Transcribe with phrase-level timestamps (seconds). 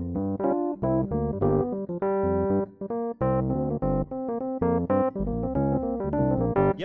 [0.00, 0.37] you.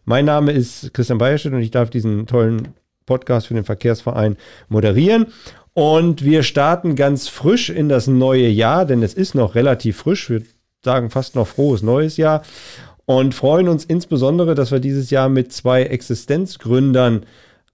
[0.05, 2.69] Mein Name ist Christian Bayerstedt und ich darf diesen tollen
[3.05, 4.37] Podcast für den Verkehrsverein
[4.69, 5.27] moderieren.
[5.73, 10.29] Und wir starten ganz frisch in das neue Jahr, denn es ist noch relativ frisch.
[10.29, 10.41] Wir
[10.83, 12.41] sagen fast noch frohes neues Jahr
[13.05, 17.25] und freuen uns insbesondere, dass wir dieses Jahr mit zwei Existenzgründern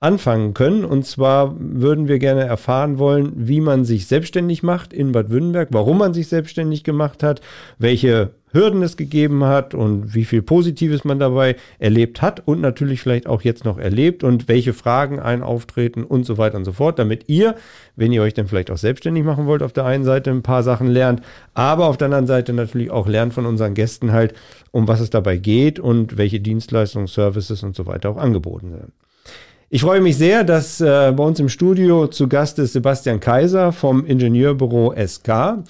[0.04, 0.84] anfangen können.
[0.84, 5.70] Und zwar würden wir gerne erfahren wollen, wie man sich selbstständig macht in Bad Württemberg,
[5.72, 7.42] warum man sich selbstständig gemacht hat,
[7.78, 13.02] welche Hürden es gegeben hat und wie viel Positives man dabei erlebt hat und natürlich
[13.02, 16.74] vielleicht auch jetzt noch erlebt und welche Fragen ein auftreten und so weiter und so
[16.74, 17.56] fort, damit ihr,
[17.96, 20.62] wenn ihr euch dann vielleicht auch selbstständig machen wollt, auf der einen Seite ein paar
[20.62, 21.22] Sachen lernt,
[21.56, 24.36] aber auf der anderen Seite natürlich auch lernt von unseren Gästen halt,
[24.70, 28.92] um was es dabei geht und welche Dienstleistungen, Services und so weiter auch angeboten werden.
[29.76, 33.72] Ich freue mich sehr, dass äh, bei uns im Studio zu Gast ist Sebastian Kaiser
[33.72, 35.64] vom Ingenieurbüro SK.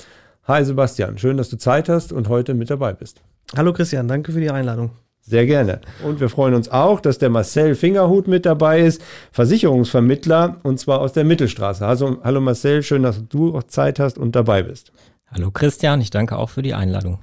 [0.43, 3.21] Hi Sebastian, schön, dass du Zeit hast und heute mit dabei bist.
[3.55, 4.91] Hallo Christian, danke für die Einladung.
[5.21, 5.79] Sehr gerne.
[6.03, 9.01] Und wir freuen uns auch, dass der Marcel Fingerhut mit dabei ist,
[9.31, 11.87] Versicherungsvermittler und zwar aus der Mittelstraße.
[11.87, 14.91] Also, hallo Marcel, schön, dass du auch Zeit hast und dabei bist.
[15.35, 17.17] Hallo Christian, ich danke auch für die Einladung.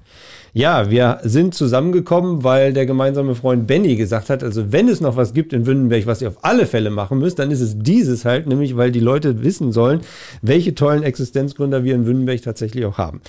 [0.53, 5.15] Ja, wir sind zusammengekommen, weil der gemeinsame Freund Benny gesagt hat, also wenn es noch
[5.15, 8.25] was gibt in Wündenberg, was ihr auf alle Fälle machen müsst, dann ist es dieses
[8.25, 10.01] halt, nämlich weil die Leute wissen sollen,
[10.43, 13.21] welche tollen Existenzgründer wir in Wündenberg tatsächlich auch haben.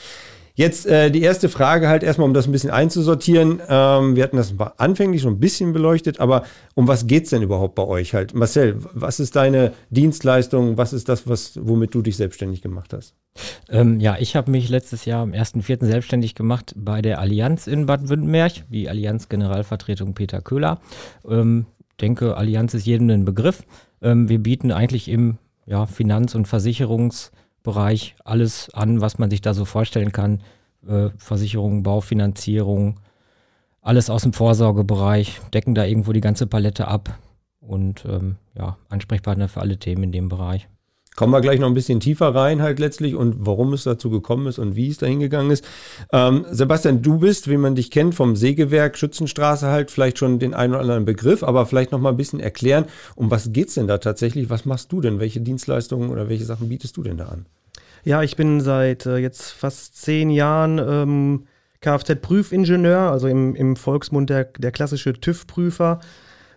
[0.56, 3.62] Jetzt äh, die erste Frage halt erstmal, um das ein bisschen einzusortieren.
[3.68, 6.44] Ähm, wir hatten das anfänglich schon ein bisschen beleuchtet, aber
[6.76, 8.34] um was geht es denn überhaupt bei euch halt?
[8.34, 10.78] Marcel, was ist deine Dienstleistung?
[10.78, 13.16] Was ist das, was, womit du dich selbstständig gemacht hast?
[13.70, 15.86] Ähm, ja, ich habe mich letztes Jahr am 1.4.
[15.86, 20.82] selbstständig gemacht bei der Allianz in Bad Württemberg, wie Allianz Generalvertretung Peter Köhler.
[21.28, 21.66] Ähm,
[22.02, 23.64] denke, Allianz ist jedem ein Begriff.
[24.02, 27.32] Ähm, wir bieten eigentlich im ja, Finanz- und Versicherungs-
[27.64, 30.42] Bereich alles an, was man sich da so vorstellen kann.
[30.88, 33.00] Äh, Versicherung, Baufinanzierung,
[33.82, 37.18] alles aus dem Vorsorgebereich, decken da irgendwo die ganze Palette ab
[37.60, 40.68] und ähm, ja, Ansprechpartner für alle Themen in dem Bereich.
[41.18, 44.48] Kommen wir gleich noch ein bisschen tiefer rein halt letztlich und warum es dazu gekommen
[44.48, 45.66] ist und wie es dahin gegangen ist.
[46.14, 50.54] Ähm, Sebastian, du bist, wie man dich kennt, vom Sägewerk Schützenstraße halt vielleicht schon den
[50.54, 52.86] einen oder anderen Begriff, aber vielleicht noch mal ein bisschen erklären,
[53.16, 54.50] um was geht es denn da tatsächlich?
[54.50, 55.20] Was machst du denn?
[55.20, 57.46] Welche Dienstleistungen oder welche Sachen bietest du denn da an?
[58.06, 61.44] Ja, ich bin seit äh, jetzt fast zehn Jahren ähm,
[61.82, 66.00] Kfz-Prüfingenieur, also im, im Volksmund der, der klassische TÜV-Prüfer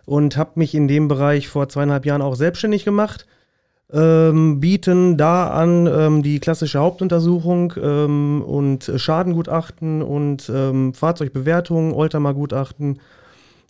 [0.05, 3.25] und habe mich in dem Bereich vor zweieinhalb Jahren auch selbstständig gemacht
[3.93, 12.99] ähm, bieten da an ähm, die klassische Hauptuntersuchung ähm, und Schadengutachten und ähm, Fahrzeugbewertung, Oldtimer-Gutachten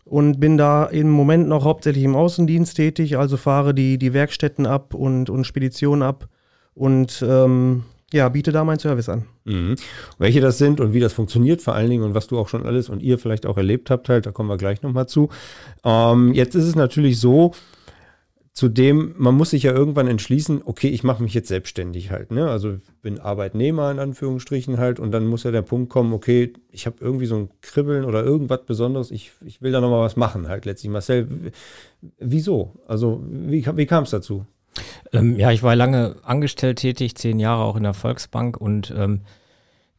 [0.05, 4.65] und bin da im Moment noch hauptsächlich im Außendienst tätig, also fahre die, die Werkstätten
[4.65, 6.29] ab und, und Speditionen ab
[6.75, 7.83] und ähm,
[8.13, 9.25] ja, biete da meinen Service an.
[9.45, 9.75] Mhm.
[10.19, 12.65] Welche das sind und wie das funktioniert vor allen Dingen und was du auch schon
[12.65, 15.29] alles und ihr vielleicht auch erlebt habt, halt, da kommen wir gleich nochmal zu.
[15.83, 17.51] Ähm, jetzt ist es natürlich so,
[18.55, 22.31] Zudem, man muss sich ja irgendwann entschließen, okay, ich mache mich jetzt selbstständig halt.
[22.31, 22.49] Ne?
[22.49, 26.85] Also bin Arbeitnehmer in Anführungsstrichen halt und dann muss ja der Punkt kommen, okay, ich
[26.85, 30.47] habe irgendwie so ein Kribbeln oder irgendwas Besonderes, ich, ich will da nochmal was machen
[30.47, 30.89] halt letztlich.
[30.89, 31.51] Marcel,
[32.17, 32.71] wieso?
[32.87, 34.45] Also wie, wie kam es dazu?
[35.11, 39.23] Ähm, ja, ich war lange angestellt tätig, zehn Jahre auch in der Volksbank und ähm,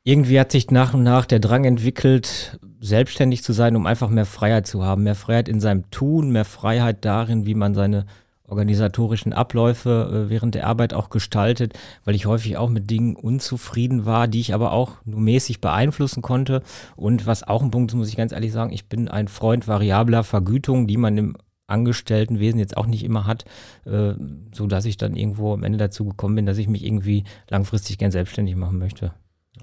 [0.02, 4.24] irgendwie hat sich nach und nach der Drang entwickelt, selbstständig zu sein, um einfach mehr
[4.24, 5.02] Freiheit zu haben.
[5.02, 8.06] Mehr Freiheit in seinem Tun, mehr Freiheit darin, wie man seine
[8.48, 14.06] organisatorischen Abläufe äh, während der Arbeit auch gestaltet, weil ich häufig auch mit Dingen unzufrieden
[14.06, 16.62] war, die ich aber auch nur mäßig beeinflussen konnte.
[16.96, 19.68] Und was auch ein Punkt ist, muss ich ganz ehrlich sagen, ich bin ein Freund
[19.68, 23.44] variabler Vergütung, die man im Angestelltenwesen jetzt auch nicht immer hat,
[23.84, 24.14] äh,
[24.52, 27.98] so dass ich dann irgendwo am Ende dazu gekommen bin, dass ich mich irgendwie langfristig
[27.98, 29.12] gern selbstständig machen möchte.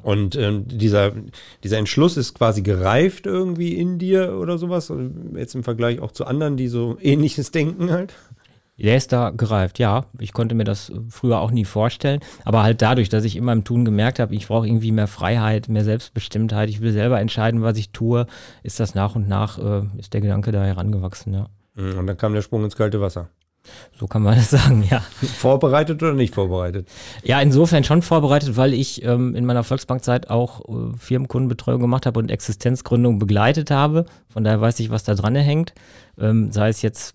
[0.01, 1.13] Und ähm, dieser,
[1.63, 4.91] dieser Entschluss ist quasi gereift irgendwie in dir oder sowas,
[5.35, 8.13] jetzt im Vergleich auch zu anderen, die so ähnliches denken halt.
[8.77, 10.05] Der ist da gereift, ja.
[10.19, 12.21] Ich konnte mir das früher auch nie vorstellen.
[12.43, 15.69] Aber halt dadurch, dass ich immer im Tun gemerkt habe, ich brauche irgendwie mehr Freiheit,
[15.69, 18.25] mehr Selbstbestimmtheit, ich will selber entscheiden, was ich tue,
[18.63, 21.49] ist das nach und nach, äh, ist der Gedanke da herangewachsen, ja.
[21.75, 23.29] Mhm, und dann kam der Sprung ins kalte Wasser.
[23.97, 24.99] So kann man das sagen, ja.
[25.21, 26.89] Vorbereitet oder nicht vorbereitet?
[27.23, 32.19] Ja, insofern schon vorbereitet, weil ich ähm, in meiner Volksbankzeit auch äh, Firmenkundenbetreuung gemacht habe
[32.19, 34.05] und Existenzgründung begleitet habe.
[34.27, 35.73] Von daher weiß ich, was da dran hängt.
[36.19, 37.13] Ähm, sei es jetzt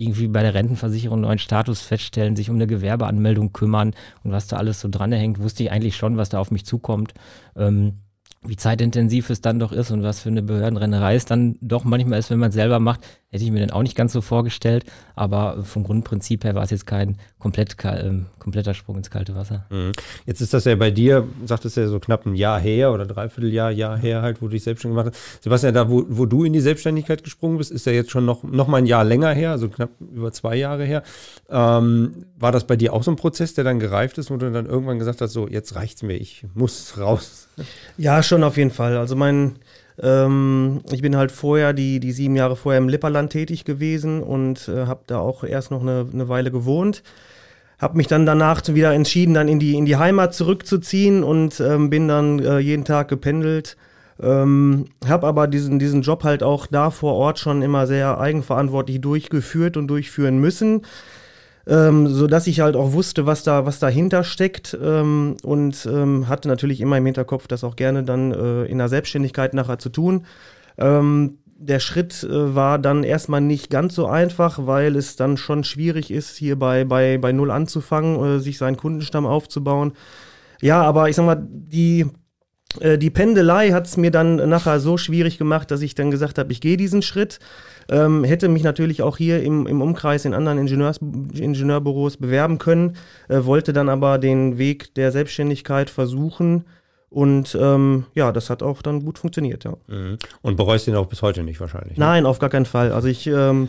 [0.00, 3.94] irgendwie bei der Rentenversicherung einen neuen Status feststellen, sich um eine Gewerbeanmeldung kümmern
[4.24, 6.64] und was da alles so dran hängt, wusste ich eigentlich schon, was da auf mich
[6.64, 7.12] zukommt.
[7.54, 7.98] Ähm,
[8.42, 12.18] wie zeitintensiv es dann doch ist und was für eine Behördenrennerei es dann doch manchmal
[12.18, 14.86] ist, wenn man es selber macht, hätte ich mir dann auch nicht ganz so vorgestellt.
[15.14, 19.66] Aber vom Grundprinzip her war es jetzt kein komplett, äh, kompletter Sprung ins kalte Wasser.
[19.68, 19.92] Mhm.
[20.24, 23.04] Jetzt ist das ja bei dir, sagt es ja so knapp ein Jahr her oder
[23.04, 25.42] dreiviertel Jahr, Jahr her halt, wo du dich selbstständig gemacht hast.
[25.42, 28.42] Sebastian, da wo, wo du in die Selbstständigkeit gesprungen bist, ist ja jetzt schon noch,
[28.42, 31.02] noch mal ein Jahr länger her, also knapp über zwei Jahre her.
[31.50, 34.50] Ähm, war das bei dir auch so ein Prozess, der dann gereift ist, wo du
[34.50, 37.49] dann irgendwann gesagt hast, so jetzt reicht's mir, ich muss raus?
[37.96, 38.96] Ja, schon auf jeden Fall.
[38.96, 39.56] Also mein
[40.02, 44.68] ähm, ich bin halt vorher, die, die sieben Jahre vorher im Lipperland tätig gewesen und
[44.68, 47.02] äh, habe da auch erst noch eine, eine Weile gewohnt.
[47.78, 51.90] Habe mich dann danach wieder entschieden, dann in die, in die Heimat zurückzuziehen und ähm,
[51.90, 53.76] bin dann äh, jeden Tag gependelt.
[54.22, 59.00] Ähm, habe aber diesen, diesen Job halt auch da vor Ort schon immer sehr eigenverantwortlich
[59.00, 60.82] durchgeführt und durchführen müssen
[61.70, 66.28] ähm, so dass ich halt auch wusste, was da, was dahinter steckt ähm, und ähm,
[66.28, 69.88] hatte natürlich immer im Hinterkopf, das auch gerne dann äh, in der Selbstständigkeit nachher zu
[69.88, 70.26] tun.
[70.78, 75.62] Ähm, der Schritt äh, war dann erstmal nicht ganz so einfach, weil es dann schon
[75.62, 79.92] schwierig ist, hier bei, bei, bei Null anzufangen, äh, sich seinen Kundenstamm aufzubauen.
[80.60, 82.06] Ja, aber ich sag mal, die,
[82.80, 86.38] äh, die Pendelei hat es mir dann nachher so schwierig gemacht, dass ich dann gesagt
[86.38, 87.38] habe, ich gehe diesen Schritt.
[87.90, 92.96] Ähm, hätte mich natürlich auch hier im, im Umkreis in anderen Ingenieurs, Ingenieurbüros bewerben können,
[93.28, 96.64] äh, wollte dann aber den Weg der Selbstständigkeit versuchen.
[97.10, 99.74] Und ähm, ja, das hat auch dann gut funktioniert, ja.
[99.88, 100.18] Mhm.
[100.42, 101.98] Und bereust ihn auch bis heute nicht wahrscheinlich?
[101.98, 102.04] Ne?
[102.04, 102.92] Nein, auf gar keinen Fall.
[102.92, 103.68] Also ich ähm,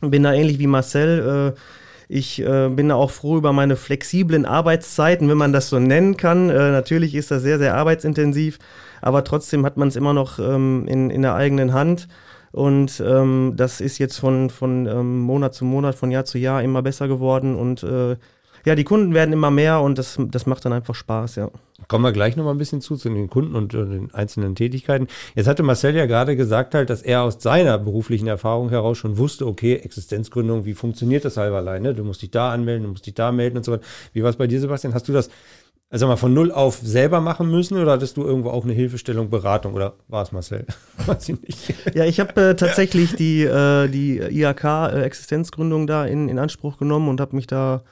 [0.00, 1.54] bin da ähnlich wie Marcel.
[1.54, 1.60] Äh,
[2.08, 6.16] ich äh, bin da auch froh über meine flexiblen Arbeitszeiten, wenn man das so nennen
[6.16, 6.48] kann.
[6.48, 8.58] Äh, natürlich ist das sehr, sehr arbeitsintensiv,
[9.02, 12.08] aber trotzdem hat man es immer noch ähm, in, in der eigenen Hand.
[12.58, 16.60] Und ähm, das ist jetzt von, von ähm, Monat zu Monat, von Jahr zu Jahr
[16.60, 17.54] immer besser geworden.
[17.54, 18.16] Und äh,
[18.66, 21.52] ja, die Kunden werden immer mehr und das, das macht dann einfach Spaß, ja.
[21.86, 25.06] Kommen wir gleich nochmal ein bisschen zu, zu den Kunden und, und den einzelnen Tätigkeiten.
[25.36, 29.18] Jetzt hatte Marcel ja gerade gesagt halt, dass er aus seiner beruflichen Erfahrung heraus schon
[29.18, 31.94] wusste, okay, Existenzgründung, wie funktioniert das halber alleine?
[31.94, 33.84] Du musst dich da anmelden, du musst dich da melden und so weiter.
[34.12, 34.94] Wie war es bei dir, Sebastian?
[34.94, 35.30] Hast du das
[35.90, 39.30] also mal von null auf selber machen müssen oder hattest du irgendwo auch eine Hilfestellung,
[39.30, 40.66] Beratung oder war es Marcel?
[41.06, 41.74] Weiß ich nicht.
[41.94, 47.08] Ja, ich habe äh, tatsächlich die, äh, die IHK-Existenzgründung äh, da in, in Anspruch genommen
[47.08, 47.82] und habe mich da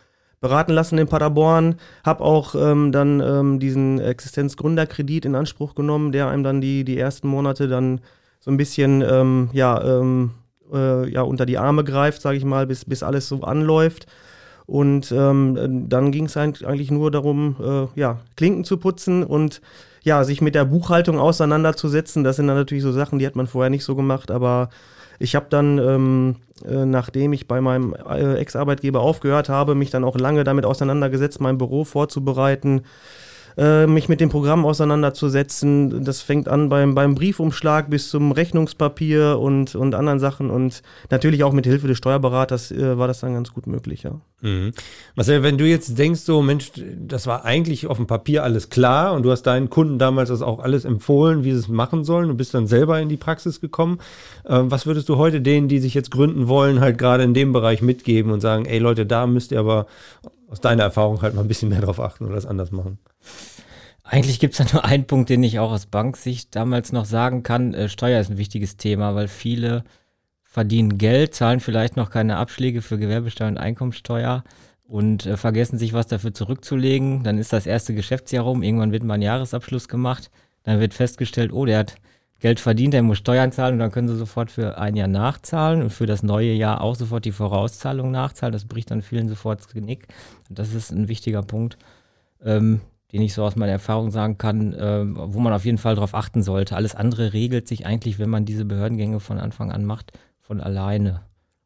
[0.41, 1.77] beraten lassen in Paderborn.
[2.05, 6.99] Habe auch ähm, dann ähm, diesen Existenzgründerkredit in Anspruch genommen, der einem dann die, die
[6.99, 8.01] ersten Monate dann
[8.41, 10.33] so ein bisschen ähm, ja, ähm,
[10.73, 14.07] äh, ja, unter die Arme greift, sage ich mal, bis, bis alles so anläuft.
[14.67, 19.61] Und ähm, dann ging es eigentlich nur darum, äh, ja, Klinken zu putzen und
[20.03, 22.25] ja, sich mit der Buchhaltung auseinanderzusetzen.
[22.25, 24.71] Das sind dann natürlich so Sachen, die hat man vorher nicht so gemacht, aber
[25.19, 30.05] ich habe dann, ähm, äh, nachdem ich bei meinem äh, Ex-Arbeitgeber aufgehört habe, mich dann
[30.05, 32.83] auch lange damit auseinandergesetzt, mein Büro vorzubereiten,
[33.57, 36.05] äh, mich mit dem Programm auseinanderzusetzen.
[36.05, 40.51] Das fängt an beim, beim Briefumschlag bis zum Rechnungspapier und, und anderen Sachen.
[40.51, 44.21] Und natürlich auch mit Hilfe des Steuerberaters äh, war das dann ganz gut möglich, ja.
[44.43, 44.73] Mhm.
[45.15, 49.15] Marcel, wenn du jetzt denkst, so Mensch, das war eigentlich auf dem Papier alles klar
[49.15, 52.29] und du hast deinen Kunden damals das auch alles empfohlen, wie sie es machen sollen,
[52.29, 53.99] du bist dann selber in die Praxis gekommen.
[54.45, 57.53] Äh, was würdest du heute denen, die sich jetzt gründen wollen, halt gerade in dem
[57.53, 59.87] Bereich mitgeben und sagen, ey Leute, da müsst ihr aber
[60.49, 62.99] aus deiner Erfahrung halt mal ein bisschen mehr drauf achten oder das anders machen?
[64.03, 67.43] Eigentlich gibt es da nur einen Punkt, den ich auch aus Banksicht damals noch sagen
[67.43, 67.75] kann.
[67.75, 69.85] Äh, Steuer ist ein wichtiges Thema, weil viele
[70.45, 74.43] verdienen Geld, zahlen vielleicht noch keine Abschläge für Gewerbesteuer und Einkommensteuer
[74.85, 77.25] und äh, vergessen sich was dafür zurückzulegen.
[77.25, 80.31] Dann ist das erste Geschäftsjahr rum, irgendwann wird mal ein Jahresabschluss gemacht,
[80.63, 81.97] dann wird festgestellt, oh, der hat
[82.39, 85.83] Geld verdient, der muss Steuern zahlen und dann können sie sofort für ein Jahr nachzahlen
[85.83, 88.53] und für das neue Jahr auch sofort die Vorauszahlung nachzahlen.
[88.53, 90.07] Das bricht dann vielen sofort das Genick.
[90.49, 91.79] Das ist ein wichtiger Punkt,
[92.45, 92.81] ähm,
[93.13, 96.15] den ich so aus meiner Erfahrung sagen kann, ähm, wo man auf jeden Fall darauf
[96.15, 96.77] achten sollte.
[96.77, 101.23] Alles andere regelt sich eigentlich, wenn man diese Behördengänge von Anfang an macht, von alleine.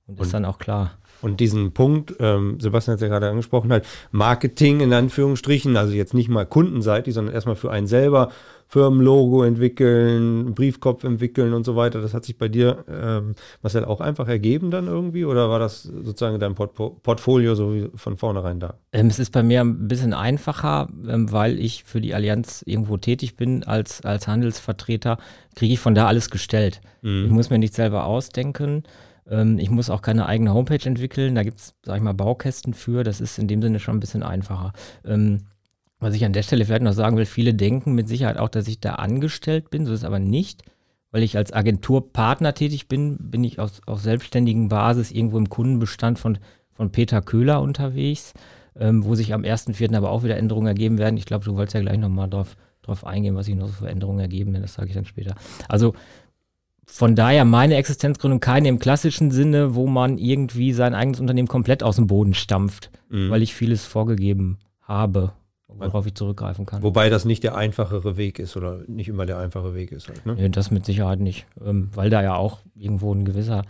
[0.06, 0.99] Und ist dann auch klar.
[1.22, 5.92] Und diesen Punkt, ähm, Sebastian hat es ja gerade angesprochen, halt Marketing in Anführungsstrichen, also
[5.92, 8.30] jetzt nicht mal kundenseitig, sondern erstmal für einen selber,
[8.70, 12.00] Firmenlogo entwickeln, Briefkopf entwickeln und so weiter.
[12.00, 15.82] Das hat sich bei dir, ähm, Marcel, auch einfach ergeben dann irgendwie oder war das
[15.82, 18.74] sozusagen dein Port Portfolio so wie von vornherein da?
[18.92, 22.96] Ähm, es ist bei mir ein bisschen einfacher, ähm, weil ich für die Allianz irgendwo
[22.96, 25.18] tätig bin als, als Handelsvertreter,
[25.56, 26.80] kriege ich von da alles gestellt.
[27.02, 27.24] Mhm.
[27.24, 28.84] Ich muss mir nicht selber ausdenken.
[29.30, 31.34] Ähm, ich muss auch keine eigene Homepage entwickeln.
[31.34, 33.04] Da gibt es, sag ich mal, Baukästen für.
[33.04, 34.72] Das ist in dem Sinne schon ein bisschen einfacher.
[35.04, 35.46] Ähm,
[36.00, 38.68] was ich an der Stelle vielleicht noch sagen will, viele denken mit Sicherheit auch, dass
[38.68, 40.62] ich da angestellt bin, so ist aber nicht.
[41.12, 46.18] Weil ich als Agenturpartner tätig bin, bin ich auf, auf selbstständigen Basis irgendwo im Kundenbestand
[46.18, 46.38] von,
[46.72, 48.32] von Peter Köhler unterwegs,
[48.78, 49.94] ähm, wo sich am 1.4.
[49.94, 51.16] aber auch wieder Änderungen ergeben werden.
[51.16, 53.88] Ich glaube, du wolltest ja gleich nochmal drauf, drauf eingehen, was sich noch so für
[53.88, 55.34] Änderungen ergeben, das sage ich dann später.
[55.68, 55.94] Also
[56.92, 61.82] von daher meine Existenzgründung keine im klassischen Sinne, wo man irgendwie sein eigenes Unternehmen komplett
[61.82, 63.30] aus dem Boden stampft, mhm.
[63.30, 65.32] weil ich vieles vorgegeben habe
[65.78, 66.82] worauf ich zurückgreifen kann.
[66.82, 70.09] Wobei das nicht der einfachere Weg ist oder nicht immer der einfache Weg ist.
[70.09, 70.35] Halt, ne?
[70.35, 73.62] nee, das mit Sicherheit nicht, ähm, weil da ja auch irgendwo ein gewisser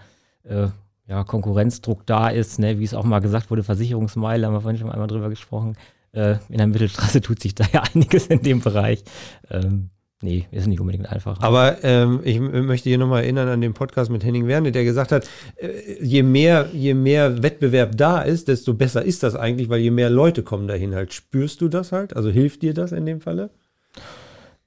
[0.45, 0.69] äh,
[1.07, 2.79] ja, Konkurrenzdruck da ist, ne?
[2.79, 5.77] wie es auch mal gesagt wurde, Versicherungsmeile, haben wir vorhin schon einmal drüber gesprochen.
[6.13, 9.03] Äh, in der Mittelstraße tut sich da ja einiges in dem Bereich.
[9.51, 9.91] Ähm,
[10.23, 11.41] Nee, ist nicht unbedingt einfach.
[11.41, 15.13] Aber ähm, ich möchte hier nochmal erinnern an den Podcast mit Henning Werne, der gesagt
[15.13, 15.69] hat, äh,
[16.03, 20.11] je, mehr, je mehr Wettbewerb da ist, desto besser ist das eigentlich, weil je mehr
[20.11, 21.15] Leute kommen dahin halt.
[21.15, 22.15] Spürst du das halt?
[22.15, 23.49] Also hilft dir das in dem Falle?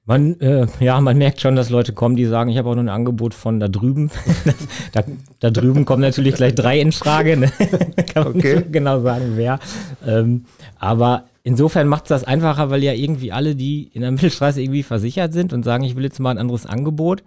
[0.06, 2.82] Man, äh, ja, man merkt schon, dass Leute kommen, die sagen, ich habe auch noch
[2.82, 4.10] ein Angebot von da drüben.
[4.92, 5.04] da,
[5.38, 7.36] da, drüben kommen natürlich gleich drei in Frage.
[7.36, 7.52] Ne?
[8.12, 8.56] Kann man okay.
[8.56, 9.60] nicht genau sagen, wer.
[10.04, 10.46] Ähm,
[10.78, 14.82] aber insofern macht es das einfacher, weil ja irgendwie alle, die in der Mittelstraße irgendwie
[14.82, 17.22] versichert sind und sagen, ich will jetzt mal ein anderes Angebot,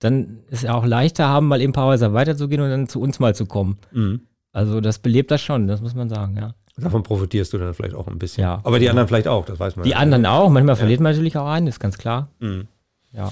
[0.00, 2.88] dann ist es ja auch leichter haben, mal eben ein paar Häuser weiterzugehen und dann
[2.88, 3.78] zu uns mal zu kommen.
[3.92, 4.22] Mhm.
[4.52, 6.54] Also das belebt das schon, das muss man sagen, ja.
[6.76, 8.42] Davon profitierst du dann vielleicht auch ein bisschen.
[8.42, 8.60] Ja.
[8.64, 9.84] Aber die anderen vielleicht auch, das weiß man.
[9.84, 10.78] Die anderen auch, manchmal ja.
[10.78, 12.28] verliert man natürlich auch einen, ist ganz klar.
[12.40, 12.66] Mhm.
[13.12, 13.30] Ja.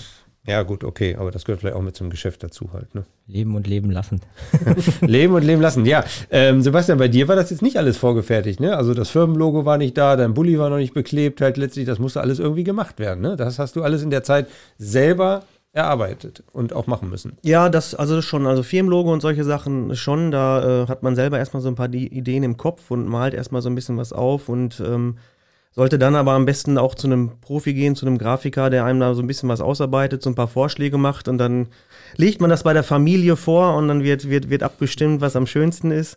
[0.48, 2.94] Ja, gut, okay, aber das gehört vielleicht auch mit zum Geschäft dazu halt.
[2.94, 3.04] Ne?
[3.26, 4.20] Leben und leben lassen.
[5.02, 6.04] leben und leben lassen, ja.
[6.30, 8.74] Ähm, Sebastian, bei dir war das jetzt nicht alles vorgefertigt, ne?
[8.74, 11.98] Also das Firmenlogo war nicht da, dein Bulli war noch nicht beklebt, halt letztlich, das
[11.98, 13.36] musste alles irgendwie gemacht werden, ne?
[13.36, 14.46] Das hast du alles in der Zeit
[14.78, 17.36] selber erarbeitet und auch machen müssen.
[17.42, 21.38] Ja, das also schon, also Firmenlogo und solche Sachen schon, da äh, hat man selber
[21.38, 24.48] erstmal so ein paar Ideen im Kopf und malt erstmal so ein bisschen was auf
[24.48, 25.18] und ähm,
[25.70, 29.00] sollte dann aber am besten auch zu einem Profi gehen, zu einem Grafiker, der einem
[29.00, 31.68] da so ein bisschen was ausarbeitet, so ein paar Vorschläge macht und dann
[32.16, 35.46] legt man das bei der Familie vor und dann wird, wird, wird abgestimmt, was am
[35.46, 36.16] schönsten ist.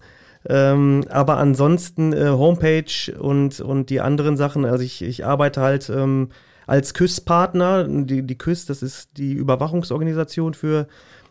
[0.49, 5.89] Ähm, aber ansonsten äh, Homepage und, und die anderen Sachen, also ich, ich arbeite halt
[5.89, 6.29] ähm,
[6.65, 7.87] als KÜS-Partner.
[7.87, 10.87] Die, die KÜS, das ist die Überwachungsorganisation für,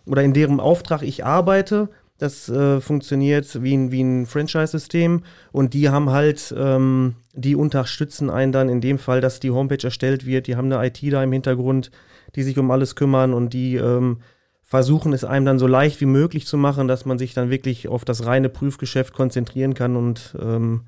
[0.06, 1.88] oder in deren Auftrag ich arbeite.
[2.20, 5.22] Das äh, funktioniert wie ein, wie ein Franchise-System
[5.52, 9.82] und die haben halt, ähm, die unterstützen einen dann in dem Fall, dass die Homepage
[9.82, 10.46] erstellt wird.
[10.46, 11.90] Die haben eine IT da im Hintergrund,
[12.36, 14.18] die sich um alles kümmern und die ähm,
[14.62, 17.88] versuchen es einem dann so leicht wie möglich zu machen, dass man sich dann wirklich
[17.88, 20.82] auf das reine Prüfgeschäft konzentrieren kann und ähm,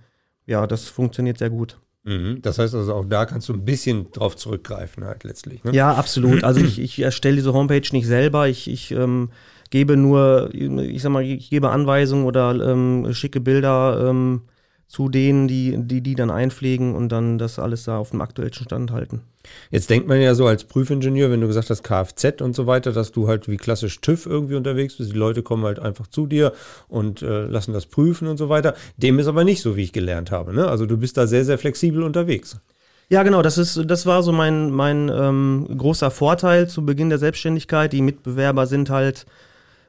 [0.44, 1.78] ja, das funktioniert sehr gut.
[2.04, 2.42] Mhm.
[2.42, 5.64] Das heißt also auch da kannst du ein bisschen drauf zurückgreifen halt letztlich.
[5.64, 5.72] Ne?
[5.72, 6.44] Ja, absolut.
[6.44, 8.48] Also ich, ich erstelle diese Homepage nicht selber.
[8.48, 9.30] Ich, ich ähm,
[9.72, 14.42] gebe nur, ich sag mal, ich gebe Anweisungen oder ähm, schicke Bilder ähm,
[14.86, 18.52] zu denen, die, die die dann einpflegen und dann das alles da auf dem aktuellen
[18.52, 19.22] Stand halten.
[19.70, 22.92] Jetzt denkt man ja so als Prüfingenieur, wenn du gesagt hast Kfz und so weiter,
[22.92, 25.12] dass du halt wie klassisch TÜV irgendwie unterwegs bist.
[25.12, 26.52] Die Leute kommen halt einfach zu dir
[26.88, 28.74] und äh, lassen das prüfen und so weiter.
[28.98, 30.54] Dem ist aber nicht so, wie ich gelernt habe.
[30.54, 30.68] Ne?
[30.68, 32.60] Also du bist da sehr, sehr flexibel unterwegs.
[33.08, 37.18] Ja, genau, das ist, das war so mein, mein ähm, großer Vorteil zu Beginn der
[37.18, 37.94] Selbstständigkeit.
[37.94, 39.24] Die Mitbewerber sind halt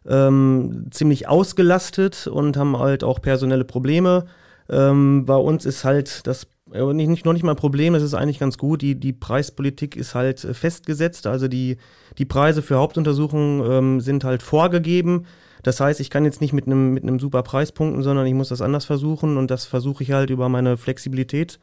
[0.08, 4.26] ähm, ziemlich ausgelastet und haben halt auch personelle Probleme.
[4.70, 8.04] Ähm, bei uns ist halt das äh, nicht, nicht, noch nicht mal ein Problem, das
[8.04, 8.82] ist eigentlich ganz gut.
[8.82, 11.78] Die, die Preispolitik ist halt äh, festgesetzt, also die,
[12.18, 15.26] die Preise für Hauptuntersuchungen ähm, sind halt vorgegeben.
[15.64, 18.50] Das heißt, ich kann jetzt nicht mit einem mit super Preis punkten, sondern ich muss
[18.50, 21.60] das anders versuchen und das versuche ich halt über meine Flexibilität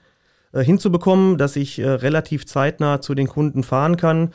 [0.52, 4.30] äh, hinzubekommen, dass ich äh, relativ zeitnah zu den Kunden fahren kann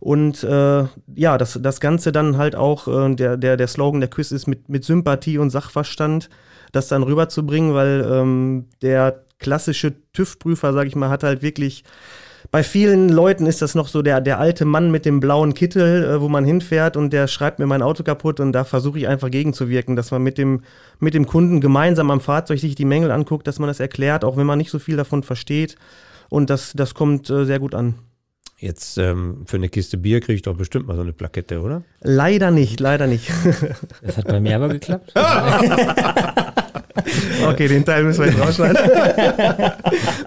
[0.00, 4.10] und äh, ja, das, das Ganze dann halt auch, äh, der, der, der Slogan der
[4.10, 6.30] Küss ist mit, mit Sympathie und Sachverstand,
[6.72, 11.84] das dann rüberzubringen, weil ähm, der klassische TÜV-Prüfer, sag ich mal, hat halt wirklich
[12.50, 16.04] bei vielen Leuten ist das noch so der, der alte Mann mit dem blauen Kittel,
[16.04, 19.08] äh, wo man hinfährt und der schreibt mir mein Auto kaputt und da versuche ich
[19.08, 20.62] einfach gegenzuwirken, dass man mit dem,
[20.98, 24.36] mit dem Kunden gemeinsam am Fahrzeug sich die Mängel anguckt, dass man das erklärt, auch
[24.36, 25.76] wenn man nicht so viel davon versteht.
[26.30, 27.94] Und das, das kommt äh, sehr gut an.
[28.60, 31.84] Jetzt ähm, für eine Kiste Bier kriege ich doch bestimmt mal so eine Plakette, oder?
[32.00, 33.30] Leider nicht, leider nicht.
[34.02, 35.12] Das hat bei mir aber geklappt.
[37.46, 38.78] okay, den Teil müssen wir jetzt rausschneiden.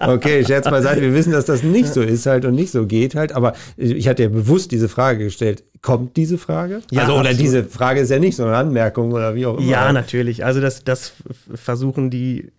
[0.00, 1.02] okay, Scherz beiseite.
[1.02, 3.32] Wir wissen, dass das nicht so ist halt und nicht so geht halt.
[3.32, 5.64] Aber ich hatte ja bewusst diese Frage gestellt.
[5.82, 6.80] Kommt diese Frage?
[6.90, 7.40] Ja, also, oder absolut.
[7.40, 9.66] diese Frage ist ja nicht, sondern Anmerkung oder wie auch immer.
[9.66, 10.42] Ja, natürlich.
[10.44, 11.12] Also das, das
[11.54, 12.50] versuchen die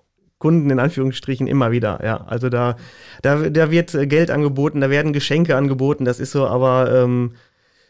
[0.44, 2.02] Kunden in Anführungsstrichen immer wieder.
[2.04, 2.76] Ja, also da,
[3.22, 6.04] da, da wird Geld angeboten, da werden Geschenke angeboten.
[6.04, 7.32] Das ist so, aber ähm,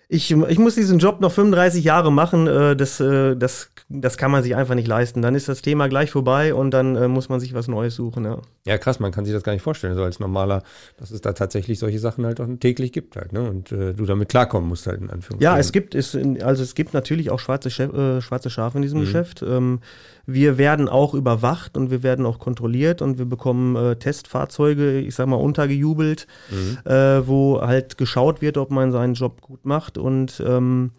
[0.08, 2.46] ich, ich muss diesen Job noch 35 Jahre machen.
[2.46, 5.24] Äh, das, äh, das, das kann man sich einfach nicht leisten.
[5.24, 8.26] Dann ist das Thema gleich vorbei und dann äh, muss man sich was Neues suchen.
[8.26, 8.38] Ja.
[8.66, 10.62] Ja, krass, man kann sich das gar nicht vorstellen, so als normaler,
[10.98, 13.50] dass es da tatsächlich solche Sachen halt auch täglich gibt halt, ne?
[13.50, 15.42] Und äh, du damit klarkommen musst halt in Anführungszeichen.
[15.42, 18.84] Ja, es gibt, es, also es gibt natürlich auch schwarze, Chef, äh, schwarze Schafe in
[18.84, 19.42] diesem Geschäft.
[19.42, 19.80] Ähm,
[20.26, 25.16] wir werden auch überwacht und wir werden auch kontrolliert und wir bekommen äh, Testfahrzeuge, ich
[25.16, 26.28] sag mal, untergejubelt,
[26.86, 29.98] äh, wo halt geschaut wird, ob man seinen Job gut macht.
[29.98, 30.92] Und ähm,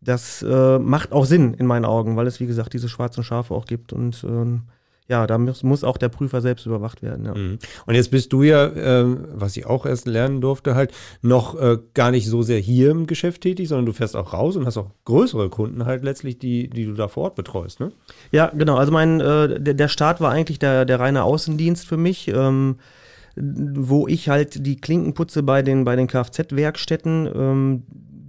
[0.00, 3.54] das äh, macht auch Sinn in meinen Augen, weil es, wie gesagt, diese schwarzen Schafe
[3.54, 3.92] auch gibt.
[3.92, 4.62] Und ähm,
[5.08, 7.26] ja, da muss, muss auch der Prüfer selbst überwacht werden.
[7.26, 7.34] Ja.
[7.34, 7.58] Mhm.
[7.86, 11.78] Und jetzt bist du ja, ähm, was ich auch erst lernen durfte, halt noch äh,
[11.94, 14.76] gar nicht so sehr hier im Geschäft tätig, sondern du fährst auch raus und hast
[14.76, 17.92] auch größere Kunden halt letztlich, die, die du da vor Ort betreust, ne?
[18.32, 18.76] Ja, genau.
[18.76, 22.76] Also mein, äh, der, der Start war eigentlich der, der reine Außendienst für mich, ähm,
[23.36, 27.82] wo ich halt die Klinken putze bei den, bei den Kfz-Werkstätten, ähm,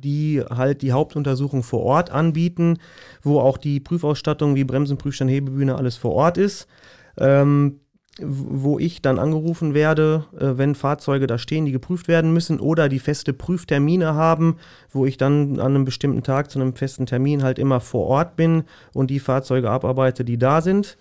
[0.03, 2.77] die halt die Hauptuntersuchung vor Ort anbieten,
[3.21, 6.67] wo auch die Prüfausstattung wie Bremsen, Prüfstand, Hebebühne alles vor Ort ist.
[7.17, 7.79] Ähm,
[8.19, 12.89] wo ich dann angerufen werde, äh, wenn Fahrzeuge da stehen, die geprüft werden müssen oder
[12.89, 14.57] die feste Prüftermine haben,
[14.91, 18.35] wo ich dann an einem bestimmten Tag zu einem festen Termin halt immer vor Ort
[18.35, 18.63] bin
[18.93, 20.97] und die Fahrzeuge abarbeite, die da sind.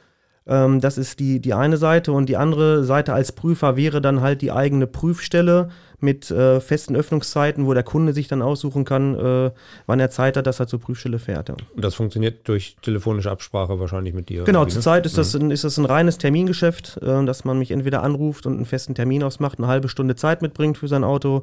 [0.47, 4.21] Ähm, das ist die, die eine Seite und die andere Seite als Prüfer wäre dann
[4.21, 9.15] halt die eigene Prüfstelle mit äh, festen Öffnungszeiten, wo der Kunde sich dann aussuchen kann,
[9.15, 9.51] äh,
[9.87, 11.49] wann er Zeit hat, dass er zur Prüfstelle fährt.
[11.49, 11.57] Ja.
[11.75, 14.45] Und das funktioniert durch telefonische Absprache wahrscheinlich mit dir.
[14.45, 18.03] Genau, zurzeit ist das, ein, ist das ein reines Termingeschäft, äh, dass man mich entweder
[18.03, 21.43] anruft und einen festen Termin ausmacht, eine halbe Stunde Zeit mitbringt für sein Auto.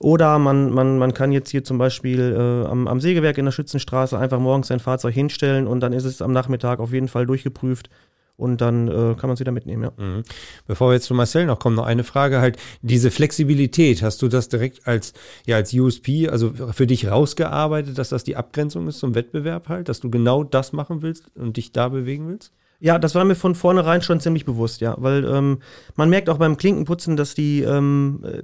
[0.00, 3.52] Oder man, man, man kann jetzt hier zum Beispiel äh, am, am Sägewerk in der
[3.52, 7.26] Schützenstraße einfach morgens sein Fahrzeug hinstellen und dann ist es am Nachmittag auf jeden Fall
[7.26, 7.90] durchgeprüft
[8.38, 9.92] und dann äh, kann man es wieder mitnehmen, ja.
[9.96, 10.22] Mhm.
[10.66, 12.56] Bevor wir jetzt zu Marcel noch kommen, noch eine Frage halt.
[12.82, 15.12] Diese Flexibilität, hast du das direkt als,
[15.44, 19.88] ja, als USP, also für dich rausgearbeitet, dass das die Abgrenzung ist zum Wettbewerb halt,
[19.88, 22.52] dass du genau das machen willst und dich da bewegen willst?
[22.80, 24.94] Ja, das war mir von vornherein schon ziemlich bewusst, ja.
[24.98, 25.58] Weil ähm,
[25.96, 28.42] man merkt auch beim Klinkenputzen, dass die, ähm, äh,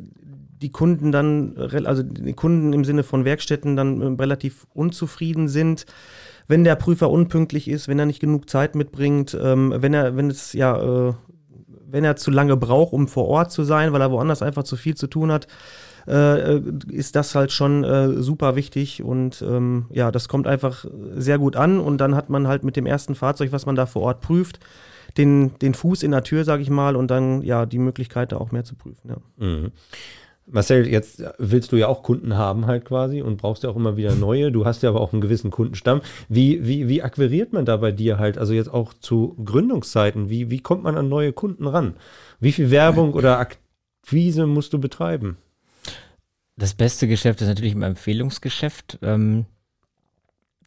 [0.63, 5.87] die Kunden dann, also die Kunden im Sinne von Werkstätten dann ähm, relativ unzufrieden sind,
[6.47, 10.31] wenn der Prüfer unpünktlich ist, wenn er nicht genug Zeit mitbringt, ähm, wenn er, wenn
[10.31, 11.15] es ja, äh,
[11.87, 14.77] wenn er zu lange braucht, um vor Ort zu sein, weil er woanders einfach zu
[14.77, 15.47] viel zu tun hat,
[16.07, 16.59] äh,
[16.91, 21.57] ist das halt schon äh, super wichtig und ähm, ja, das kommt einfach sehr gut
[21.57, 24.21] an und dann hat man halt mit dem ersten Fahrzeug, was man da vor Ort
[24.21, 24.61] prüft,
[25.17, 28.37] den, den Fuß in der Tür, sage ich mal, und dann ja die Möglichkeit, da
[28.37, 29.09] auch mehr zu prüfen.
[29.09, 29.17] Ja.
[29.37, 29.73] Mhm.
[30.47, 33.97] Marcel, jetzt willst du ja auch Kunden haben halt quasi und brauchst ja auch immer
[33.97, 34.53] wieder neue.
[34.53, 36.03] Du hast ja aber auch einen gewissen Kundenstamm.
[36.29, 40.51] Wie, wie, wie akquiriert man da bei dir halt, also jetzt auch zu Gründungszeiten, wie,
[40.51, 41.95] wie kommt man an neue Kunden ran?
[42.41, 45.39] Wie viel Werbung oder Akquise musst du betreiben?
[46.57, 48.99] Das beste Geschäft ist natürlich im Empfehlungsgeschäft.
[49.03, 49.47] Ähm,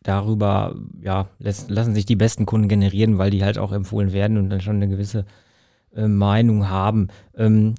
[0.04, 4.38] darüber ja, lässt, lassen sich die besten Kunden generieren, weil die halt auch empfohlen werden
[4.38, 5.26] und dann schon eine gewisse
[5.96, 7.10] äh, Meinung haben.
[7.36, 7.76] Ähm,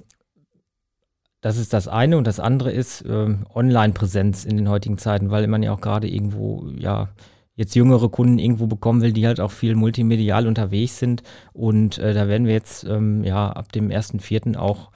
[1.41, 5.47] das ist das eine und das andere ist ähm, Online-Präsenz in den heutigen Zeiten, weil
[5.47, 7.09] man ja auch gerade irgendwo, ja,
[7.55, 11.23] jetzt jüngere Kunden irgendwo bekommen will, die halt auch viel multimedial unterwegs sind.
[11.53, 14.57] Und äh, da werden wir jetzt ähm, ja ab dem 1.4.
[14.57, 14.91] auch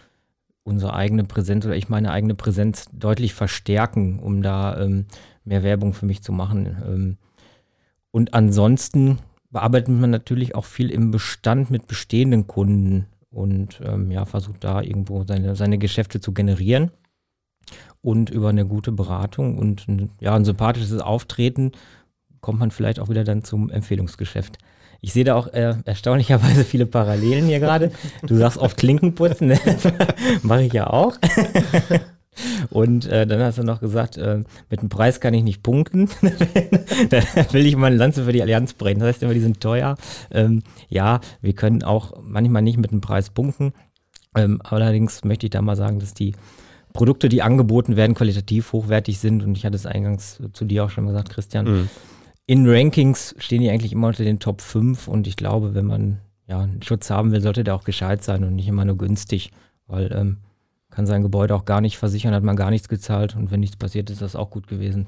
[0.63, 5.07] unsere eigene Präsenz oder ich meine eigene Präsenz deutlich verstärken, um da ähm,
[5.43, 6.77] mehr Werbung für mich zu machen.
[6.87, 7.17] Ähm,
[8.11, 14.25] und ansonsten bearbeitet man natürlich auch viel im Bestand mit bestehenden Kunden und ähm, ja,
[14.25, 16.91] versucht da irgendwo seine, seine Geschäfte zu generieren.
[18.01, 21.71] Und über eine gute Beratung und ein, ja, ein sympathisches Auftreten
[22.41, 24.57] kommt man vielleicht auch wieder dann zum Empfehlungsgeschäft.
[24.99, 27.91] Ich sehe da auch äh, erstaunlicherweise viele Parallelen hier gerade.
[28.21, 29.59] Du sagst oft Klinkenputzen, ne?
[30.43, 31.17] mache ich ja auch.
[32.73, 36.09] Und äh, dann hast du noch gesagt, äh, mit dem Preis kann ich nicht punkten.
[37.09, 37.21] da
[37.53, 38.99] will ich mal eine Lanze für die Allianz brechen.
[38.99, 39.95] Das heißt immer, die sind teuer.
[40.31, 43.73] Ähm, ja, wir können auch manchmal nicht mit dem Preis punkten.
[44.35, 46.33] Ähm, allerdings möchte ich da mal sagen, dass die
[46.93, 49.43] Produkte, die angeboten werden, qualitativ hochwertig sind.
[49.43, 51.65] Und ich hatte es eingangs zu dir auch schon gesagt, Christian.
[51.65, 51.89] Mhm.
[52.47, 56.21] In Rankings stehen die eigentlich immer unter den Top 5 und ich glaube, wenn man
[56.47, 59.51] ja einen Schutz haben will, sollte der auch gescheit sein und nicht immer nur günstig,
[59.85, 60.37] weil ähm,
[60.93, 63.77] kann sein Gebäude auch gar nicht versichern, hat man gar nichts gezahlt und wenn nichts
[63.77, 65.07] passiert, ist das auch gut gewesen.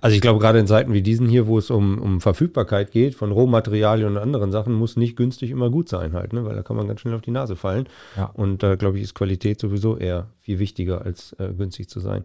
[0.00, 3.14] Also ich glaube, gerade in Zeiten wie diesen hier, wo es um, um Verfügbarkeit geht
[3.14, 6.44] von Rohmaterialien und anderen Sachen, muss nicht günstig immer gut sein halt, ne?
[6.44, 7.88] weil da kann man ganz schnell auf die Nase fallen.
[8.16, 8.26] Ja.
[8.26, 12.24] Und da, glaube ich, ist Qualität sowieso eher viel wichtiger, als äh, günstig zu sein.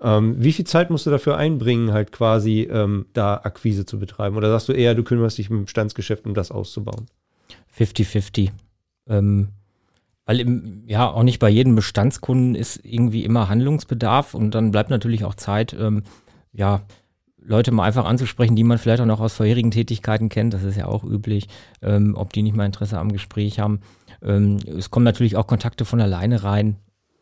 [0.00, 4.36] Ähm, wie viel Zeit musst du dafür einbringen, halt quasi ähm, da Akquise zu betreiben?
[4.36, 7.06] Oder sagst du eher, du kümmerst dich im Bestandsgeschäft, um das auszubauen?
[7.76, 8.50] 50-50.
[9.08, 9.48] Ähm,
[10.28, 14.90] weil im, ja auch nicht bei jedem Bestandskunden ist irgendwie immer Handlungsbedarf und dann bleibt
[14.90, 16.02] natürlich auch Zeit, ähm,
[16.52, 16.82] ja,
[17.38, 20.76] Leute mal einfach anzusprechen, die man vielleicht auch noch aus vorherigen Tätigkeiten kennt, das ist
[20.76, 21.48] ja auch üblich,
[21.80, 23.80] ähm, ob die nicht mal Interesse am Gespräch haben.
[24.20, 26.76] Ähm, es kommen natürlich auch Kontakte von alleine rein,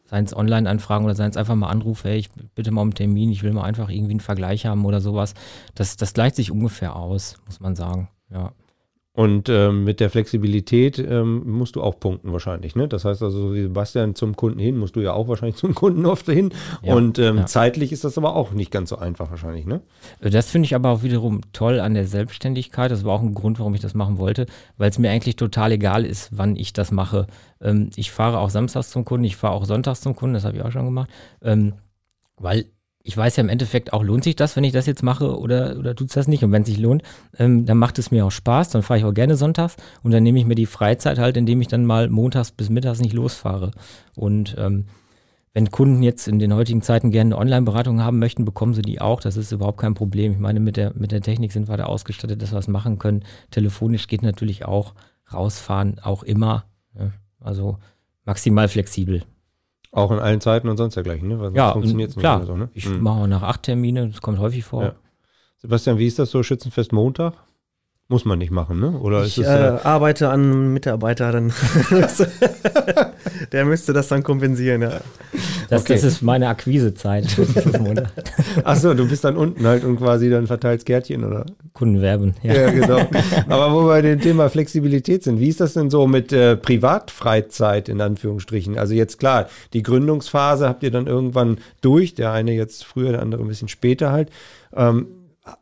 [0.07, 2.95] seien es Online-Anfragen oder seien es einfach mal Anrufe, hey, ich bitte mal um einen
[2.95, 5.35] Termin, ich will mal einfach irgendwie einen Vergleich haben oder sowas.
[5.77, 8.51] Das, das gleicht sich ungefähr aus, muss man sagen, ja.
[9.16, 12.76] Und ähm, mit der Flexibilität ähm, musst du auch punkten wahrscheinlich.
[12.76, 12.87] Ne?
[12.87, 15.74] Das heißt also, so wie Sebastian zum Kunden hin, musst du ja auch wahrscheinlich zum
[15.74, 16.52] Kunden oft hin.
[16.83, 17.46] Ja, und ähm, ja.
[17.46, 19.64] zeitlich ist das aber auch nicht ganz so einfach wahrscheinlich.
[19.64, 19.81] Ne?
[20.20, 22.90] Äh, das finde ich aber auch wiederum toll an der Selbstständigkeit.
[22.90, 24.44] Das war auch ein Grund, warum ich das machen wollte,
[24.76, 27.26] weil es mir eigentlich total egal ist, wann ich das mache.
[27.62, 30.59] Ähm, ich fahre auch samstags zum Kunden, ich fahre auch sonntags zum Kunden, das habe
[30.59, 31.09] ich auch schon gemacht.
[31.40, 31.72] Ähm,
[32.37, 32.66] weil
[33.07, 35.77] ich weiß ja im Endeffekt auch, lohnt sich das, wenn ich das jetzt mache oder,
[35.79, 36.42] oder tut es das nicht?
[36.42, 37.03] Und wenn es sich lohnt,
[37.38, 40.25] ähm, dann macht es mir auch Spaß, dann fahre ich auch gerne sonntags und dann
[40.25, 43.71] nehme ich mir die Freizeit halt, indem ich dann mal montags bis mittags nicht losfahre.
[44.16, 44.87] Und ähm,
[45.55, 49.01] wenn Kunden jetzt in den heutigen Zeiten gerne eine Online-Beratung haben möchten, bekommen sie die
[49.01, 49.21] auch.
[49.21, 50.33] Das ist überhaupt kein Problem.
[50.33, 52.99] Ich meine, mit der, mit der Technik sind wir da ausgestattet, dass wir es machen
[52.99, 53.25] können.
[53.53, 54.95] Telefonisch geht natürlich auch.
[55.33, 56.64] Rausfahren auch immer.
[56.99, 57.12] Ja.
[57.40, 57.79] Also
[58.25, 59.23] maximal flexibel.
[59.96, 61.40] Auch in allen Zeiten und sonst dergleichen, ne?
[61.40, 62.44] Weil ja, funktioniert es nicht klar.
[62.44, 62.68] So, ne?
[62.74, 63.00] Ich mhm.
[63.00, 64.82] mache nach acht Termine, das kommt häufig vor.
[64.82, 64.94] Ja.
[65.56, 67.32] Sebastian, wie ist das so, Schützenfest Montag?
[68.09, 68.90] Muss man nicht machen, ne?
[68.98, 71.50] Oder ich ist es, äh, arbeite an einem Mitarbeiter, dann
[73.52, 75.00] der müsste das dann kompensieren, ja.
[75.68, 75.94] Das, okay.
[75.94, 77.26] das ist meine Akquisezeit.
[78.64, 81.46] Achso, du bist dann unten halt und quasi dann verteilst Gärtchen, oder?
[81.72, 82.55] Kunden werben, ja.
[82.55, 82.70] ja.
[82.70, 83.00] genau.
[83.48, 86.57] Aber wo wir bei dem Thema Flexibilität sind, wie ist das denn so mit äh,
[86.57, 88.79] Privatfreizeit in Anführungsstrichen?
[88.79, 93.22] Also jetzt klar, die Gründungsphase habt ihr dann irgendwann durch, der eine jetzt früher, der
[93.22, 94.31] andere ein bisschen später halt.
[94.74, 95.09] Ähm,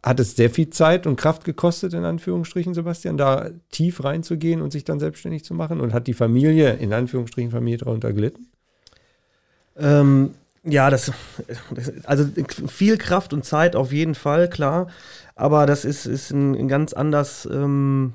[0.02, 4.72] hat es sehr viel Zeit und Kraft gekostet, in Anführungsstrichen, Sebastian, da tief reinzugehen und
[4.72, 5.80] sich dann selbstständig zu machen?
[5.80, 8.46] Und hat die Familie, in Anführungsstrichen, Familie darunter gelitten?
[9.76, 11.12] Ähm, ja, das,
[12.04, 12.26] also
[12.68, 14.88] viel Kraft und Zeit auf jeden Fall, klar.
[15.37, 18.14] Aber das ist, ist ein, ganz anders, ähm,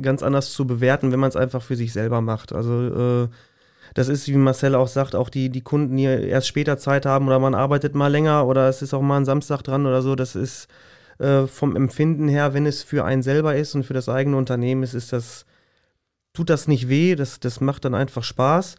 [0.00, 2.52] ganz anders zu bewerten, wenn man es einfach für sich selber macht.
[2.52, 3.28] Also äh,
[3.94, 7.26] das ist, wie Marcel auch sagt, auch die, die Kunden, die erst später Zeit haben
[7.26, 10.14] oder man arbeitet mal länger oder es ist auch mal ein Samstag dran oder so,
[10.14, 10.68] das ist
[11.18, 14.82] äh, vom Empfinden her, wenn es für einen selber ist und für das eigene Unternehmen
[14.82, 15.44] ist, ist das,
[16.40, 18.76] tut das nicht weh, das, das macht dann einfach Spaß.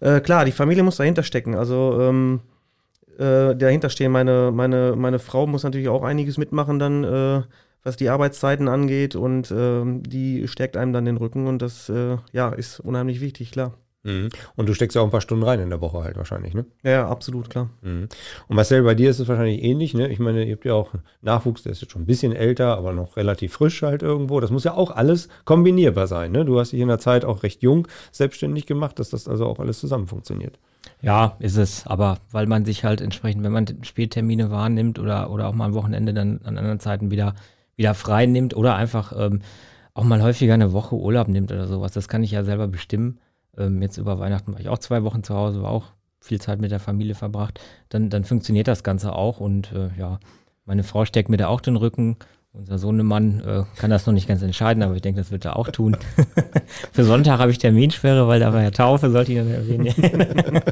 [0.00, 1.54] Äh, klar, die Familie muss dahinter stecken.
[1.54, 2.40] Also ähm,
[3.18, 4.10] äh, dahinter stehen.
[4.10, 7.42] Meine, meine, meine Frau muss natürlich auch einiges mitmachen dann, äh,
[7.84, 12.16] was die Arbeitszeiten angeht und äh, die stärkt einem dann den Rücken und das äh,
[12.32, 13.74] ja, ist unheimlich wichtig, klar.
[14.04, 14.30] Mhm.
[14.56, 16.64] Und du steckst ja auch ein paar Stunden rein in der Woche halt wahrscheinlich, ne?
[16.82, 17.70] Ja, absolut, klar.
[17.82, 18.08] Mhm.
[18.48, 20.08] Und Marcel, bei dir ist es wahrscheinlich ähnlich, ne?
[20.08, 22.92] Ich meine, ihr habt ja auch Nachwuchs, der ist jetzt schon ein bisschen älter, aber
[22.92, 24.40] noch relativ frisch halt irgendwo.
[24.40, 26.44] Das muss ja auch alles kombinierbar sein, ne?
[26.44, 29.60] Du hast dich in der Zeit auch recht jung selbstständig gemacht, dass das also auch
[29.60, 30.58] alles zusammen funktioniert.
[31.00, 31.86] Ja, ist es.
[31.86, 35.74] Aber weil man sich halt entsprechend, wenn man Spättermine wahrnimmt oder, oder auch mal am
[35.74, 37.34] Wochenende dann an anderen Zeiten wieder,
[37.76, 39.42] wieder frei nimmt oder einfach ähm,
[39.94, 43.18] auch mal häufiger eine Woche Urlaub nimmt oder sowas, das kann ich ja selber bestimmen
[43.56, 45.86] ähm, jetzt über Weihnachten war ich auch zwei Wochen zu Hause, war auch
[46.20, 50.20] viel Zeit mit der Familie verbracht, dann, dann funktioniert das Ganze auch und äh, ja,
[50.64, 52.16] meine Frau steckt mir da auch den Rücken.
[52.52, 55.56] Unser Sohnemann äh, kann das noch nicht ganz entscheiden, aber ich denke, das wird er
[55.56, 55.96] auch tun.
[56.92, 59.92] Für Sonntag habe ich Terminsperre, weil da war ja Taufe, sollte ich dann erwähnen.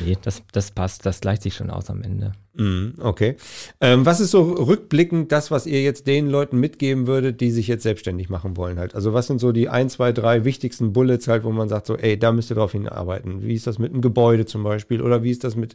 [0.00, 2.32] Nee, das, das passt, das gleicht sich schon aus am Ende.
[2.54, 3.36] Mm, okay.
[3.80, 7.68] Ähm, was ist so rückblickend das, was ihr jetzt den Leuten mitgeben würdet, die sich
[7.68, 8.94] jetzt selbstständig machen wollen halt?
[8.94, 11.96] Also was sind so die ein, zwei, drei wichtigsten Bullets halt, wo man sagt so,
[11.96, 13.42] ey, da müsst ihr drauf hinarbeiten.
[13.42, 15.74] Wie ist das mit einem Gebäude zum Beispiel oder wie ist das mit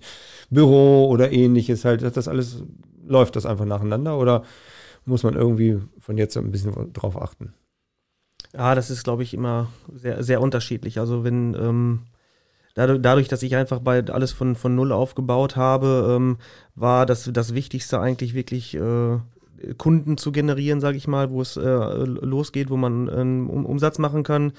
[0.49, 2.01] Büro oder ähnliches halt?
[2.01, 2.63] Das alles,
[3.05, 4.43] läuft das einfach nacheinander oder
[5.05, 7.53] muss man irgendwie von jetzt ein bisschen drauf achten?
[8.53, 10.99] Ja, das ist, glaube ich, immer sehr, sehr unterschiedlich.
[10.99, 11.99] Also wenn ähm
[12.73, 16.37] dadurch, dass ich einfach bei alles von, von Null aufgebaut habe, ähm,
[16.75, 19.17] war das, das Wichtigste eigentlich wirklich äh,
[19.77, 24.23] Kunden zu generieren, sage ich mal, wo es äh, losgeht, wo man ähm, Umsatz machen
[24.23, 24.53] kann.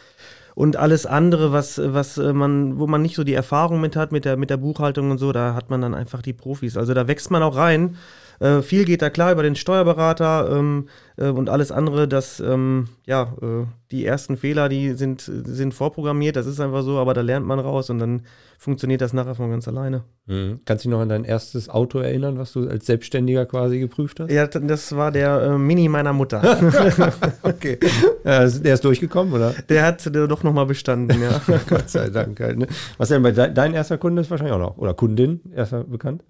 [0.55, 4.12] Und alles andere, was, was äh, man, wo man nicht so die Erfahrung mit hat,
[4.12, 6.77] mit der, mit der Buchhaltung und so, da hat man dann einfach die Profis.
[6.77, 7.96] Also da wächst man auch rein.
[8.40, 12.88] Äh, viel geht da klar über den Steuerberater ähm, äh, und alles andere, dass ähm,
[13.07, 17.20] ja, äh, die ersten Fehler, die sind, sind vorprogrammiert, das ist einfach so, aber da
[17.20, 18.23] lernt man raus und dann
[18.59, 20.05] funktioniert das nachher von ganz alleine.
[20.27, 20.61] Mhm.
[20.64, 24.20] Kannst du dich noch an dein erstes Auto erinnern, was du als Selbstständiger quasi geprüft
[24.20, 24.31] hast?
[24.31, 26.42] Ja, das war der äh, Mini meiner Mutter.
[27.42, 27.79] okay.
[28.25, 29.55] Der ist durchgekommen, oder?
[29.68, 31.40] Der hat der doch nochmal bestanden, ja.
[31.68, 32.40] Gott sei Dank.
[32.40, 32.66] Halt, ne?
[32.97, 36.25] Was denn bei de dein erster Kunde ist wahrscheinlich auch noch, oder Kundin, erster bekannt?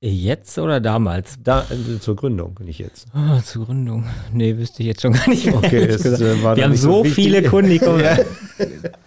[0.00, 1.38] Jetzt oder damals?
[1.42, 3.08] Da, äh, zur Gründung, nicht jetzt.
[3.12, 4.04] Oh, zur Gründung.
[4.32, 5.52] Nee, wüsste ich jetzt schon gar nicht.
[5.52, 8.04] Okay, es, äh, Wir haben so, so viele Kunden, die kommen.
[8.04, 8.16] Ja.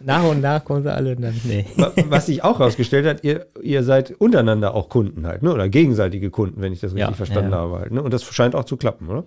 [0.02, 1.40] nach und nach kommen sie alle dann.
[1.46, 1.66] Nee.
[2.10, 5.54] Was sich auch herausgestellt hat, ihr, ihr seid untereinander auch Kunden halt, ne?
[5.54, 7.58] Oder gegenseitige Kunden, wenn ich das richtig ja, verstanden ja.
[7.60, 7.92] habe halt.
[7.94, 8.04] Ne?
[8.04, 9.24] Und das scheint auch zu klappen, oder?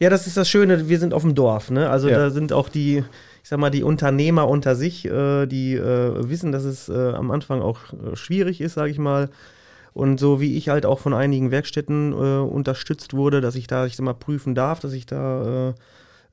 [0.00, 1.90] Ja, das ist das Schöne, wir sind auf dem Dorf, ne?
[1.90, 3.04] Also da sind auch die,
[3.42, 7.30] ich sag mal, die Unternehmer unter sich, äh, die äh, wissen, dass es äh, am
[7.30, 9.28] Anfang auch äh, schwierig ist, sage ich mal
[9.94, 13.86] und so wie ich halt auch von einigen Werkstätten äh, unterstützt wurde, dass ich da,
[13.86, 15.74] ich sag mal, prüfen darf, dass ich da äh,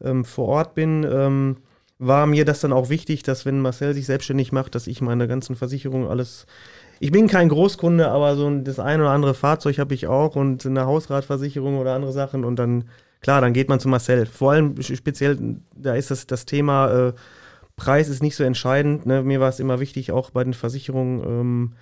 [0.02, 1.58] ähm, vor Ort bin, ähm,
[1.98, 5.28] war mir das dann auch wichtig, dass wenn Marcel sich selbstständig macht, dass ich meine
[5.28, 6.46] ganzen Versicherungen alles.
[7.02, 10.66] Ich bin kein Großkunde, aber so das ein oder andere Fahrzeug habe ich auch und
[10.66, 12.86] eine Hausratversicherung oder andere Sachen und dann,
[13.22, 14.26] klar, dann geht man zu Marcel.
[14.26, 17.14] Vor allem speziell, da ist das, das Thema äh,
[17.76, 19.06] Preis ist nicht so entscheidend.
[19.06, 19.24] Ne?
[19.24, 21.74] Mir war es immer wichtig, auch bei den Versicherungen, ähm,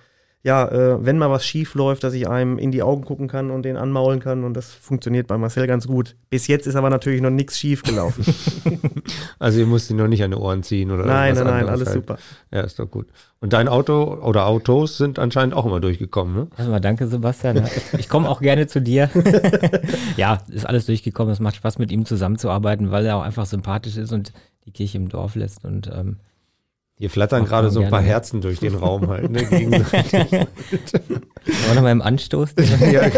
[0.44, 3.50] ja, äh, wenn mal was schief läuft, dass ich einem in die Augen gucken kann
[3.50, 4.44] und den anmaulen kann.
[4.44, 6.14] Und das funktioniert bei Marcel ganz gut.
[6.30, 8.24] Bis jetzt ist aber natürlich noch nichts schief gelaufen.
[9.40, 11.88] also ihr musst ihn noch nicht an die Ohren ziehen oder Nein, nein, nein, alles
[11.88, 11.94] halt.
[11.94, 12.18] super.
[12.52, 13.08] Ja, ist doch gut.
[13.40, 16.46] Und dein Auto oder Autos sind anscheinend auch immer durchgekommen, ne?
[16.56, 17.68] Erstmal danke, Sebastian.
[17.98, 19.10] Ich komme auch gerne zu dir.
[20.16, 21.32] ja, ist alles durchgekommen.
[21.32, 24.32] Es macht Spaß, mit ihm zusammenzuarbeiten, weil er auch einfach sympathisch ist und
[24.66, 25.64] die Kirche im Dorf lässt.
[25.64, 26.16] Und ähm,
[26.98, 30.12] hier flattern gerade so ein paar Herzen durch den Raum halt, ne, gegenseitig.
[30.32, 32.54] Wollen wir mal im Anstoß?
[32.92, 33.08] ja,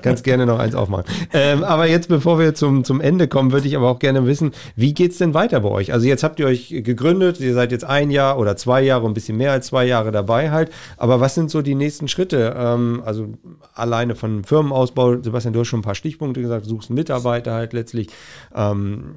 [0.00, 1.04] ganz gerne noch eins aufmachen.
[1.34, 4.52] Ähm, aber jetzt, bevor wir zum, zum Ende kommen, würde ich aber auch gerne wissen,
[4.74, 5.92] wie geht's denn weiter bei euch?
[5.92, 9.14] Also jetzt habt ihr euch gegründet, ihr seid jetzt ein Jahr oder zwei Jahre, ein
[9.14, 10.70] bisschen mehr als zwei Jahre dabei halt.
[10.96, 12.56] Aber was sind so die nächsten Schritte?
[12.56, 13.26] Ähm, also
[13.74, 17.74] alleine von Firmenausbau, Sebastian, du hast schon ein paar Stichpunkte gesagt, suchst einen Mitarbeiter halt
[17.74, 18.08] letztlich.
[18.54, 19.16] Ähm,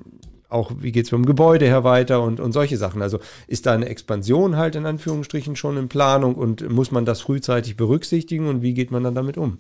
[0.51, 3.01] auch wie geht es vom Gebäude her weiter und, und solche Sachen.
[3.01, 7.21] Also ist da eine Expansion halt in Anführungsstrichen schon in Planung und muss man das
[7.21, 9.59] frühzeitig berücksichtigen und wie geht man dann damit um?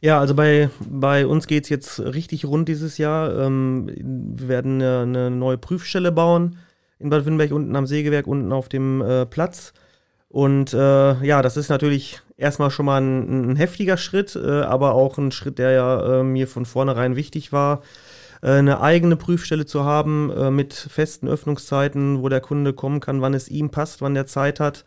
[0.00, 3.38] Ja, also bei, bei uns geht es jetzt richtig rund dieses Jahr.
[3.38, 3.90] Ähm,
[4.36, 6.58] wir werden eine, eine, neue Prüfstelle bauen
[6.98, 9.72] in Bad Windberg, unten am Sägewerk, unten auf dem äh, Platz.
[10.28, 14.94] Und äh, ja, das ist natürlich erstmal schon mal ein, ein heftiger Schritt, äh, aber
[14.94, 17.82] auch ein Schritt, der ja äh, mir von vornherein wichtig war
[18.42, 23.34] eine eigene Prüfstelle zu haben äh, mit festen Öffnungszeiten, wo der Kunde kommen kann, wann
[23.34, 24.84] es ihm passt, wann der Zeit hat.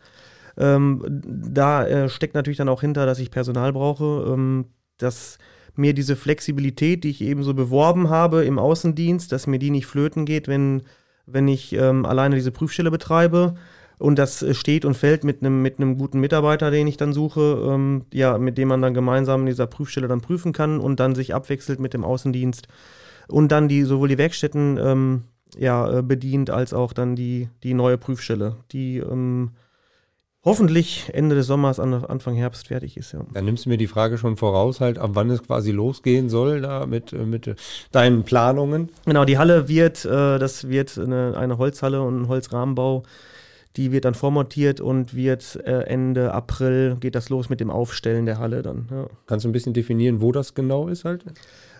[0.56, 4.66] Ähm, da äh, steckt natürlich dann auch hinter, dass ich Personal brauche, ähm,
[4.98, 5.38] dass
[5.76, 9.86] mir diese Flexibilität, die ich eben so beworben habe im Außendienst, dass mir die nicht
[9.86, 10.82] flöten geht, wenn,
[11.26, 13.54] wenn ich ähm, alleine diese Prüfstelle betreibe.
[13.98, 18.06] Und das steht und fällt mit einem mit guten Mitarbeiter, den ich dann suche, ähm,
[18.12, 21.34] ja, mit dem man dann gemeinsam in dieser Prüfstelle dann prüfen kann und dann sich
[21.34, 22.66] abwechselt mit dem Außendienst
[23.30, 25.22] und dann die sowohl die Werkstätten ähm,
[25.58, 29.50] ja, äh, bedient, als auch dann die, die neue Prüfstelle, die ähm,
[30.44, 33.12] hoffentlich Ende des Sommers, Anfang Herbst fertig ist.
[33.12, 33.20] Ja.
[33.32, 36.60] Dann nimmst du mir die Frage schon voraus, halt, ab wann es quasi losgehen soll,
[36.60, 37.54] da mit, äh, mit
[37.92, 38.90] deinen Planungen.
[39.04, 43.02] Genau, die Halle wird, äh, das wird eine, eine Holzhalle und ein Holzrahmenbau.
[43.76, 48.26] Die wird dann vormontiert und wird äh, Ende April geht das los mit dem Aufstellen
[48.26, 48.88] der Halle dann.
[48.90, 49.06] Ja.
[49.26, 51.24] Kannst du ein bisschen definieren, wo das genau ist halt?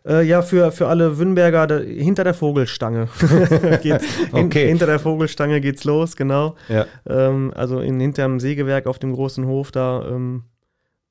[0.07, 3.09] Äh, ja, für, für alle Wünnberger, da, hinter der Vogelstange.
[3.83, 4.69] geht's, okay.
[4.69, 6.55] hinter der Vogelstange geht's los, genau.
[6.69, 6.87] Ja.
[7.07, 10.45] Ähm, also in, hinterm Sägewerk auf dem großen Hof, da, ähm,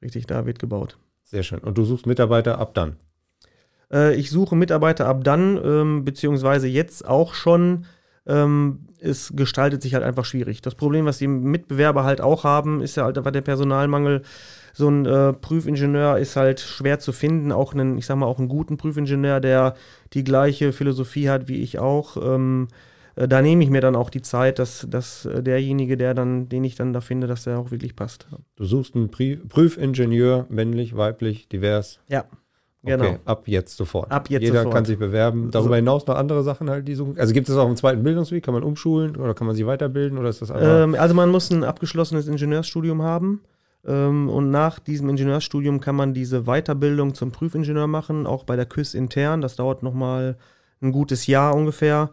[0.02, 0.98] richtig, da wird gebaut.
[1.24, 1.60] Sehr schön.
[1.60, 2.96] Und du suchst Mitarbeiter ab dann?
[3.92, 7.86] Äh, ich suche Mitarbeiter ab dann, ähm, beziehungsweise jetzt auch schon.
[8.30, 10.62] Ähm, es gestaltet sich halt einfach schwierig.
[10.62, 14.22] Das Problem, was die Mitbewerber halt auch haben, ist ja halt einfach der Personalmangel
[14.74, 18.40] so ein äh, Prüfingenieur ist halt schwer zu finden, auch einen, ich sag mal, auch
[18.40, 19.76] einen guten Prüfingenieur, der
[20.14, 22.18] die gleiche Philosophie hat wie ich auch.
[22.18, 22.68] Ähm,
[23.16, 26.50] äh, da nehme ich mir dann auch die Zeit, dass, dass äh, derjenige, der dann,
[26.50, 28.28] den ich dann da finde, dass der auch wirklich passt.
[28.56, 32.00] Du suchst einen Prüfingenieur, männlich, weiblich, divers.
[32.08, 32.26] Ja.
[32.84, 33.04] Genau.
[33.04, 34.10] Okay, ab jetzt sofort.
[34.10, 34.74] Ab jetzt Jeder sofort.
[34.74, 35.52] kann sich bewerben.
[35.52, 35.76] Darüber so.
[35.76, 37.20] hinaus noch andere Sachen halt, die suchen.
[37.20, 38.44] Also gibt es auch einen zweiten Bildungsweg?
[38.44, 40.52] Kann man umschulen oder kann man sie weiterbilden oder ist das?
[40.56, 43.42] Ähm, also man muss ein abgeschlossenes Ingenieursstudium haben.
[43.86, 48.66] Ähm, und nach diesem Ingenieursstudium kann man diese Weiterbildung zum Prüfingenieur machen, auch bei der
[48.66, 49.42] KÜS intern.
[49.42, 50.38] Das dauert nochmal
[50.82, 52.10] ein gutes Jahr ungefähr.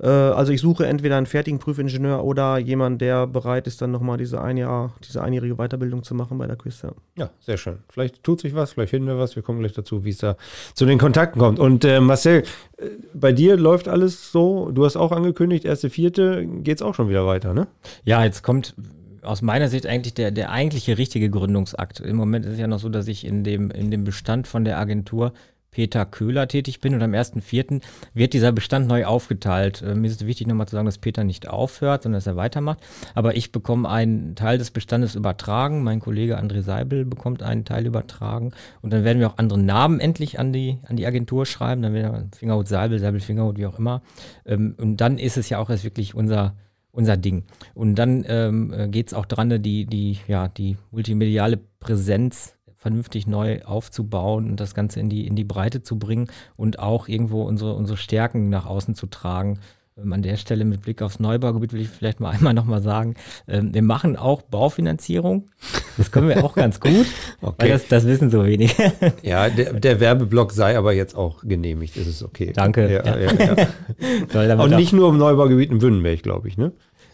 [0.00, 4.18] Äh, also ich suche entweder einen fertigen Prüfingenieur oder jemanden, der bereit ist, dann nochmal
[4.18, 6.94] diese, ein Jahr, diese einjährige Weiterbildung zu machen bei der Küste.
[7.16, 7.78] Ja, sehr schön.
[7.88, 9.36] Vielleicht tut sich was, vielleicht finden wir was.
[9.36, 10.36] Wir kommen gleich dazu, wie es da
[10.74, 11.58] zu den Kontakten kommt.
[11.58, 12.44] Und äh, Marcel,
[12.76, 14.70] äh, bei dir läuft alles so.
[14.70, 17.66] Du hast auch angekündigt, erste, vierte, geht es auch schon wieder weiter, ne?
[18.04, 18.74] Ja, jetzt kommt
[19.22, 22.00] aus meiner Sicht eigentlich der, der eigentliche richtige Gründungsakt.
[22.00, 24.64] Im Moment ist es ja noch so, dass ich in dem, in dem Bestand von
[24.64, 25.32] der Agentur
[25.70, 27.82] Peter Köhler tätig bin und am 1.4.
[28.14, 29.82] wird dieser Bestand neu aufgeteilt.
[29.82, 32.36] Äh, mir ist es wichtig nochmal zu sagen, dass Peter nicht aufhört, sondern dass er
[32.36, 32.78] weitermacht.
[33.14, 37.86] Aber ich bekomme einen Teil des Bestandes übertragen, mein Kollege André Seibel bekommt einen Teil
[37.86, 38.52] übertragen
[38.82, 41.82] und dann werden wir auch andere Namen endlich an die, an die Agentur schreiben.
[41.82, 44.02] Dann werden wir Fingerhut Seibel, Seibel Fingerhut, wie auch immer.
[44.46, 46.54] Ähm, und dann ist es ja auch erst wirklich unser
[46.90, 47.44] unser Ding.
[47.74, 53.26] Und dann ähm, äh, geht es auch dran, die, die, ja, die multimediale Präsenz vernünftig
[53.26, 57.42] neu aufzubauen und das Ganze in die, in die Breite zu bringen und auch irgendwo
[57.42, 59.58] unsere, unsere Stärken nach außen zu tragen.
[60.00, 63.14] Ähm, an der Stelle mit Blick aufs Neubaugebiet will ich vielleicht mal einmal nochmal sagen,
[63.48, 65.50] ähm, wir machen auch Baufinanzierung.
[65.96, 67.06] Das können wir auch ganz gut,
[67.40, 67.54] okay.
[67.58, 68.76] weil das, das wissen so wenig.
[69.22, 72.52] Ja, der, der, Werbeblock sei aber jetzt auch genehmigt, das ist okay.
[72.54, 72.90] Danke.
[72.92, 74.46] Ja, ja.
[74.46, 76.72] Ja, Und nicht nur im Neubaugebiet in Wünnenberg, glaube ich, ne?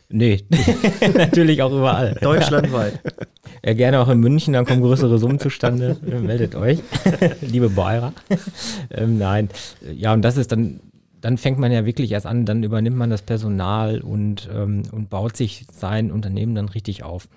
[0.08, 0.44] Nee,
[1.14, 2.16] natürlich auch überall.
[2.20, 3.00] Deutschlandweit.
[3.64, 5.96] Ja, gerne auch in München, dann kommen größere Summen zustande.
[6.02, 6.80] Meldet euch,
[7.40, 8.12] liebe Beurer.
[8.90, 9.48] Ähm, nein,
[9.92, 10.80] ja, und das ist dann,
[11.20, 15.08] dann fängt man ja wirklich erst an, dann übernimmt man das Personal und, ähm, und
[15.08, 17.28] baut sich sein Unternehmen dann richtig auf.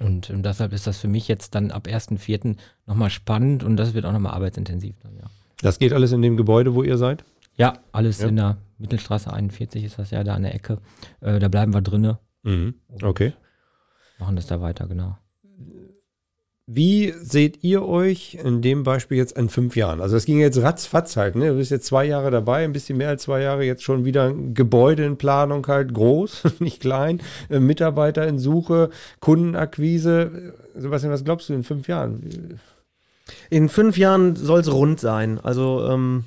[0.00, 2.56] Und ähm, deshalb ist das für mich jetzt dann ab 1.4.
[2.86, 5.30] nochmal spannend und das wird auch nochmal arbeitsintensiv dann, ja.
[5.60, 7.22] Das geht alles in dem Gebäude, wo ihr seid?
[7.60, 8.28] Ja, alles ja.
[8.28, 10.78] in der Mittelstraße 41 ist das ja da an der Ecke.
[11.20, 12.18] Äh, da bleiben wir drinne.
[12.42, 12.74] Mhm.
[13.02, 13.34] Okay.
[14.18, 15.18] Machen das da weiter, genau.
[16.66, 20.00] Wie seht ihr euch in dem Beispiel jetzt in fünf Jahren?
[20.00, 21.48] Also das ging jetzt ratzfatz halt, ne?
[21.48, 24.28] Du bist jetzt zwei Jahre dabei, ein bisschen mehr als zwei Jahre, jetzt schon wieder
[24.28, 27.20] ein Gebäude in Planung halt, groß, nicht klein,
[27.50, 30.54] äh, Mitarbeiter in Suche, Kundenakquise.
[30.76, 32.58] Sebastian, was glaubst du in fünf Jahren?
[33.50, 35.38] In fünf Jahren soll es rund sein.
[35.40, 36.24] Also ähm,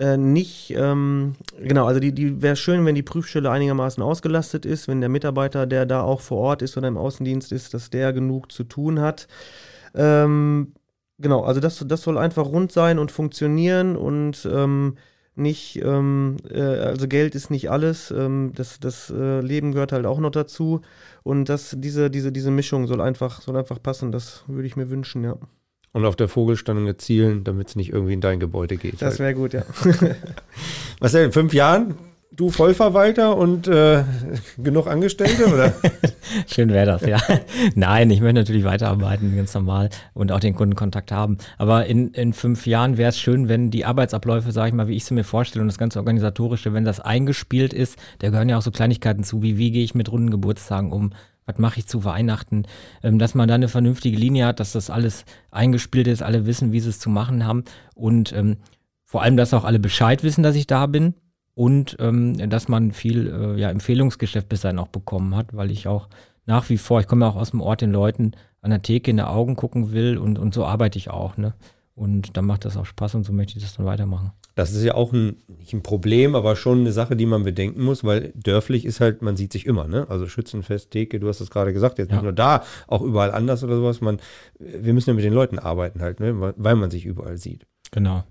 [0.00, 4.88] äh, nicht, ähm, genau, also die, die wäre schön, wenn die Prüfstelle einigermaßen ausgelastet ist,
[4.88, 8.14] wenn der Mitarbeiter, der da auch vor Ort ist oder im Außendienst ist, dass der
[8.14, 9.28] genug zu tun hat.
[9.94, 10.72] Ähm,
[11.18, 14.96] genau, also das, das soll einfach rund sein und funktionieren und ähm,
[15.34, 20.06] nicht, ähm, äh, also Geld ist nicht alles, ähm, das, das äh, Leben gehört halt
[20.06, 20.80] auch noch dazu
[21.24, 24.88] und das, diese, diese, diese Mischung soll einfach, soll einfach passen, das würde ich mir
[24.88, 25.36] wünschen, ja.
[25.92, 29.02] Und auf der Vogelstange zielen, damit es nicht irgendwie in dein Gebäude geht.
[29.02, 29.62] Das wäre gut, ja.
[31.00, 31.96] Was denn, in fünf Jahren?
[32.32, 34.04] Du Vollverwalter und äh,
[34.56, 35.74] genug Angestellte, oder?
[36.46, 37.18] Schön wäre das, ja.
[37.74, 41.38] Nein, ich möchte natürlich weiterarbeiten, ganz normal und auch den Kundenkontakt haben.
[41.58, 44.94] Aber in, in fünf Jahren wäre es schön, wenn die Arbeitsabläufe, sage ich mal, wie
[44.94, 48.58] ich sie mir vorstelle und das ganze Organisatorische, wenn das eingespielt ist, da gehören ja
[48.58, 51.12] auch so Kleinigkeiten zu, wie wie gehe ich mit runden Geburtstagen um,
[51.50, 52.64] was mache ich zu Weihnachten,
[53.02, 56.72] ähm, dass man da eine vernünftige Linie hat, dass das alles eingespielt ist, alle wissen,
[56.72, 58.58] wie sie es zu machen haben und ähm,
[59.04, 61.14] vor allem, dass auch alle Bescheid wissen, dass ich da bin
[61.54, 65.88] und ähm, dass man viel äh, ja, Empfehlungsgeschäft bis dahin auch bekommen hat, weil ich
[65.88, 66.08] auch
[66.46, 68.32] nach wie vor, ich komme ja auch aus dem Ort, den Leuten
[68.62, 71.36] an der Theke in die Augen gucken will und, und so arbeite ich auch.
[71.36, 71.54] Ne?
[72.00, 74.32] Und dann macht das auch Spaß und so möchte ich das dann weitermachen.
[74.54, 77.84] Das ist ja auch ein, nicht ein Problem, aber schon eine Sache, die man bedenken
[77.84, 80.06] muss, weil dörflich ist halt, man sieht sich immer, ne?
[80.08, 82.14] Also Schützenfest, Theke, du hast es gerade gesagt, jetzt ja.
[82.14, 84.00] nicht nur da, auch überall anders oder sowas.
[84.00, 84.18] Man,
[84.58, 86.54] wir müssen ja mit den Leuten arbeiten halt, ne?
[86.56, 87.66] Weil man sich überall sieht.
[87.90, 88.24] Genau.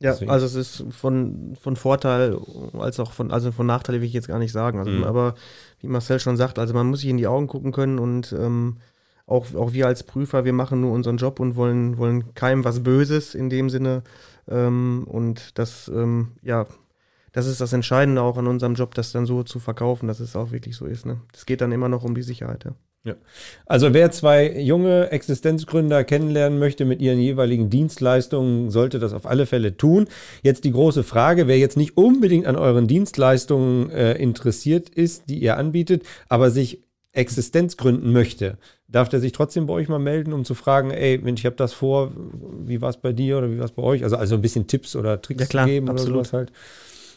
[0.00, 0.30] Ja, Deswegen.
[0.30, 2.38] also es ist von, von Vorteil
[2.78, 4.78] als auch von, also von Nachteil will ich jetzt gar nicht sagen.
[4.78, 5.04] Also, mhm.
[5.04, 5.34] Aber
[5.80, 8.78] wie Marcel schon sagt, also man muss sich in die Augen gucken können und ähm,
[9.26, 12.82] auch, auch wir als Prüfer, wir machen nur unseren Job und wollen, wollen keinem was
[12.82, 14.02] Böses in dem Sinne.
[14.48, 16.66] Ähm, und das, ähm, ja,
[17.32, 20.36] das ist das Entscheidende auch an unserem Job, das dann so zu verkaufen, dass es
[20.36, 21.06] auch wirklich so ist.
[21.06, 21.20] Ne?
[21.34, 22.64] Es geht dann immer noch um die Sicherheit.
[22.64, 22.72] Ja.
[23.06, 23.16] Ja.
[23.66, 29.44] Also wer zwei junge Existenzgründer kennenlernen möchte mit ihren jeweiligen Dienstleistungen, sollte das auf alle
[29.44, 30.08] Fälle tun.
[30.42, 35.38] Jetzt die große Frage, wer jetzt nicht unbedingt an euren Dienstleistungen äh, interessiert ist, die
[35.38, 36.83] ihr anbietet, aber sich
[37.14, 41.18] Existenz gründen möchte, darf der sich trotzdem bei euch mal melden, um zu fragen, ey,
[41.18, 42.12] Mensch, ich habe das vor,
[42.66, 44.02] wie war es bei dir oder wie war es bei euch?
[44.02, 46.16] Also, also ein bisschen Tipps oder Tricks ja, klar, geben absolut.
[46.16, 46.52] oder sowas halt.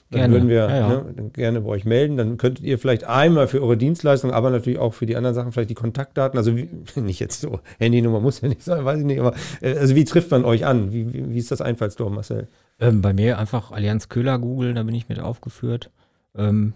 [0.10, 0.34] Dann gerne.
[0.36, 0.88] würden wir ja, ja.
[0.88, 2.16] Ne, gerne bei euch melden.
[2.16, 5.52] Dann könntet ihr vielleicht einmal für eure Dienstleistung, aber natürlich auch für die anderen Sachen
[5.52, 6.38] vielleicht die Kontaktdaten.
[6.38, 9.20] Also wie, nicht jetzt so, Handynummer muss ja nicht sein, weiß ich nicht.
[9.20, 10.94] Aber äh, also wie trifft man euch an?
[10.94, 12.48] Wie, wie, wie ist das Einfallstor, Marcel?
[12.80, 15.92] Ähm, bei mir einfach Allianz Köhler googeln, da bin ich mit aufgeführt.
[16.36, 16.74] Ähm,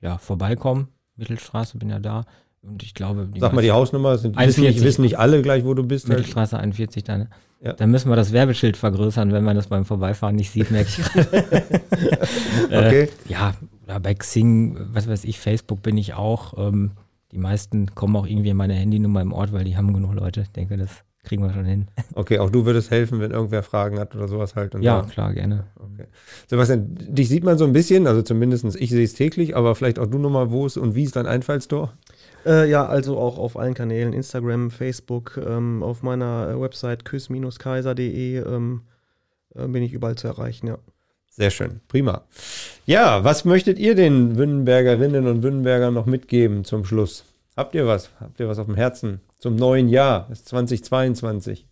[0.00, 0.88] ja, vorbeikommen.
[1.16, 2.24] Mittelstraße bin ja da.
[2.62, 5.64] Und ich glaube, die Sag mal die Hausnummer, sind, wissen, nicht, wissen nicht alle gleich,
[5.64, 6.08] wo du bist.
[6.08, 6.18] Halt.
[6.18, 7.28] Mittelstraße 41 dann.
[7.60, 7.72] Ja.
[7.74, 10.96] Dann müssen wir das Werbeschild vergrößern, wenn man das beim Vorbeifahren nicht sieht, merke ich
[10.96, 11.44] gerade.
[12.66, 13.02] okay.
[13.02, 13.54] Äh, ja,
[14.00, 16.58] bei Xing, was weiß ich, Facebook bin ich auch.
[16.58, 16.92] Ähm,
[17.30, 20.42] die meisten kommen auch irgendwie in meine Handynummer im Ort, weil die haben genug Leute.
[20.42, 20.90] Ich denke, das
[21.24, 21.86] kriegen wir schon hin.
[22.14, 24.74] Okay, auch du würdest helfen, wenn irgendwer Fragen hat oder sowas halt.
[24.80, 25.08] ja, da.
[25.08, 25.64] klar, gerne.
[25.76, 26.06] Okay.
[26.48, 29.98] Sebastian, dich sieht man so ein bisschen, also zumindest ich sehe es täglich, aber vielleicht
[29.98, 31.92] auch du nochmal, wo es und wie ist dein Einfallstor?
[32.44, 38.38] Äh, ja, also auch auf allen Kanälen, Instagram, Facebook, ähm, auf meiner äh, Website küss-kaiser.de
[38.38, 38.82] ähm,
[39.54, 40.78] äh, bin ich überall zu erreichen, ja.
[41.30, 42.24] Sehr schön, prima.
[42.84, 47.24] Ja, was möchtet ihr den Wünnenbergerinnen und Wünnenbergern noch mitgeben zum Schluss?
[47.56, 48.10] Habt ihr was?
[48.20, 50.26] Habt ihr was auf dem Herzen zum neuen Jahr?
[50.28, 51.66] Das ist 2022.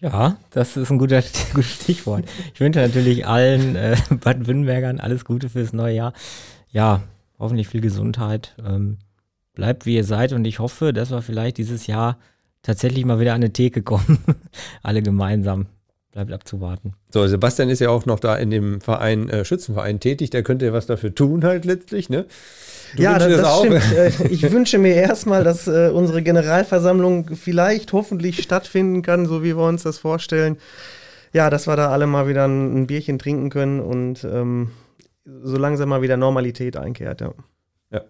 [0.00, 1.22] Ja, das ist ein guter,
[1.54, 2.24] gutes Stichwort.
[2.52, 6.12] Ich wünsche natürlich allen äh, Bad Wünnenbergern alles Gute fürs neue Jahr.
[6.70, 7.02] Ja,
[7.38, 8.54] hoffentlich viel Gesundheit.
[8.64, 8.98] Ähm,
[9.54, 12.18] bleibt wie ihr seid und ich hoffe, dass wir vielleicht dieses Jahr
[12.62, 14.18] tatsächlich mal wieder an eine Theke kommen.
[14.82, 15.66] Alle gemeinsam.
[16.12, 16.92] Bleibt abzuwarten.
[17.10, 20.66] So, Sebastian ist ja auch noch da in dem Verein, äh, Schützenverein tätig, der könnte
[20.66, 22.26] ja was dafür tun halt letztlich, ne?
[22.94, 23.82] Du ja, das, das stimmt.
[23.96, 29.56] Äh, ich wünsche mir erstmal, dass äh, unsere Generalversammlung vielleicht hoffentlich stattfinden kann, so wie
[29.56, 30.56] wir uns das vorstellen.
[31.32, 34.70] Ja, dass wir da alle mal wieder ein, ein Bierchen trinken können und ähm,
[35.24, 37.34] so langsam mal wieder Normalität einkehrt, ja.
[37.90, 38.02] Ja,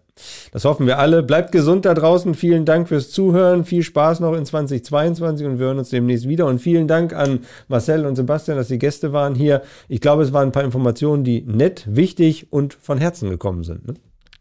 [0.52, 1.22] das hoffen wir alle.
[1.22, 2.34] Bleibt gesund da draußen.
[2.34, 3.64] Vielen Dank fürs Zuhören.
[3.64, 6.46] Viel Spaß noch in 2022 und wir hören uns demnächst wieder.
[6.46, 9.62] Und vielen Dank an Marcel und Sebastian, dass sie Gäste waren hier.
[9.88, 13.86] Ich glaube, es waren ein paar Informationen, die nett, wichtig und von Herzen gekommen sind.
[13.86, 13.94] Ne?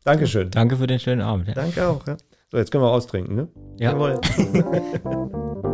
[0.04, 0.52] Dankeschön.
[0.52, 1.48] Danke für den schönen Abend.
[1.48, 1.54] Ja.
[1.54, 2.06] Danke auch.
[2.08, 2.18] Ja.
[2.52, 3.36] So, jetzt können wir austrinken.
[3.36, 3.48] Ne?
[3.80, 3.94] Ja.
[3.94, 4.20] Jawohl.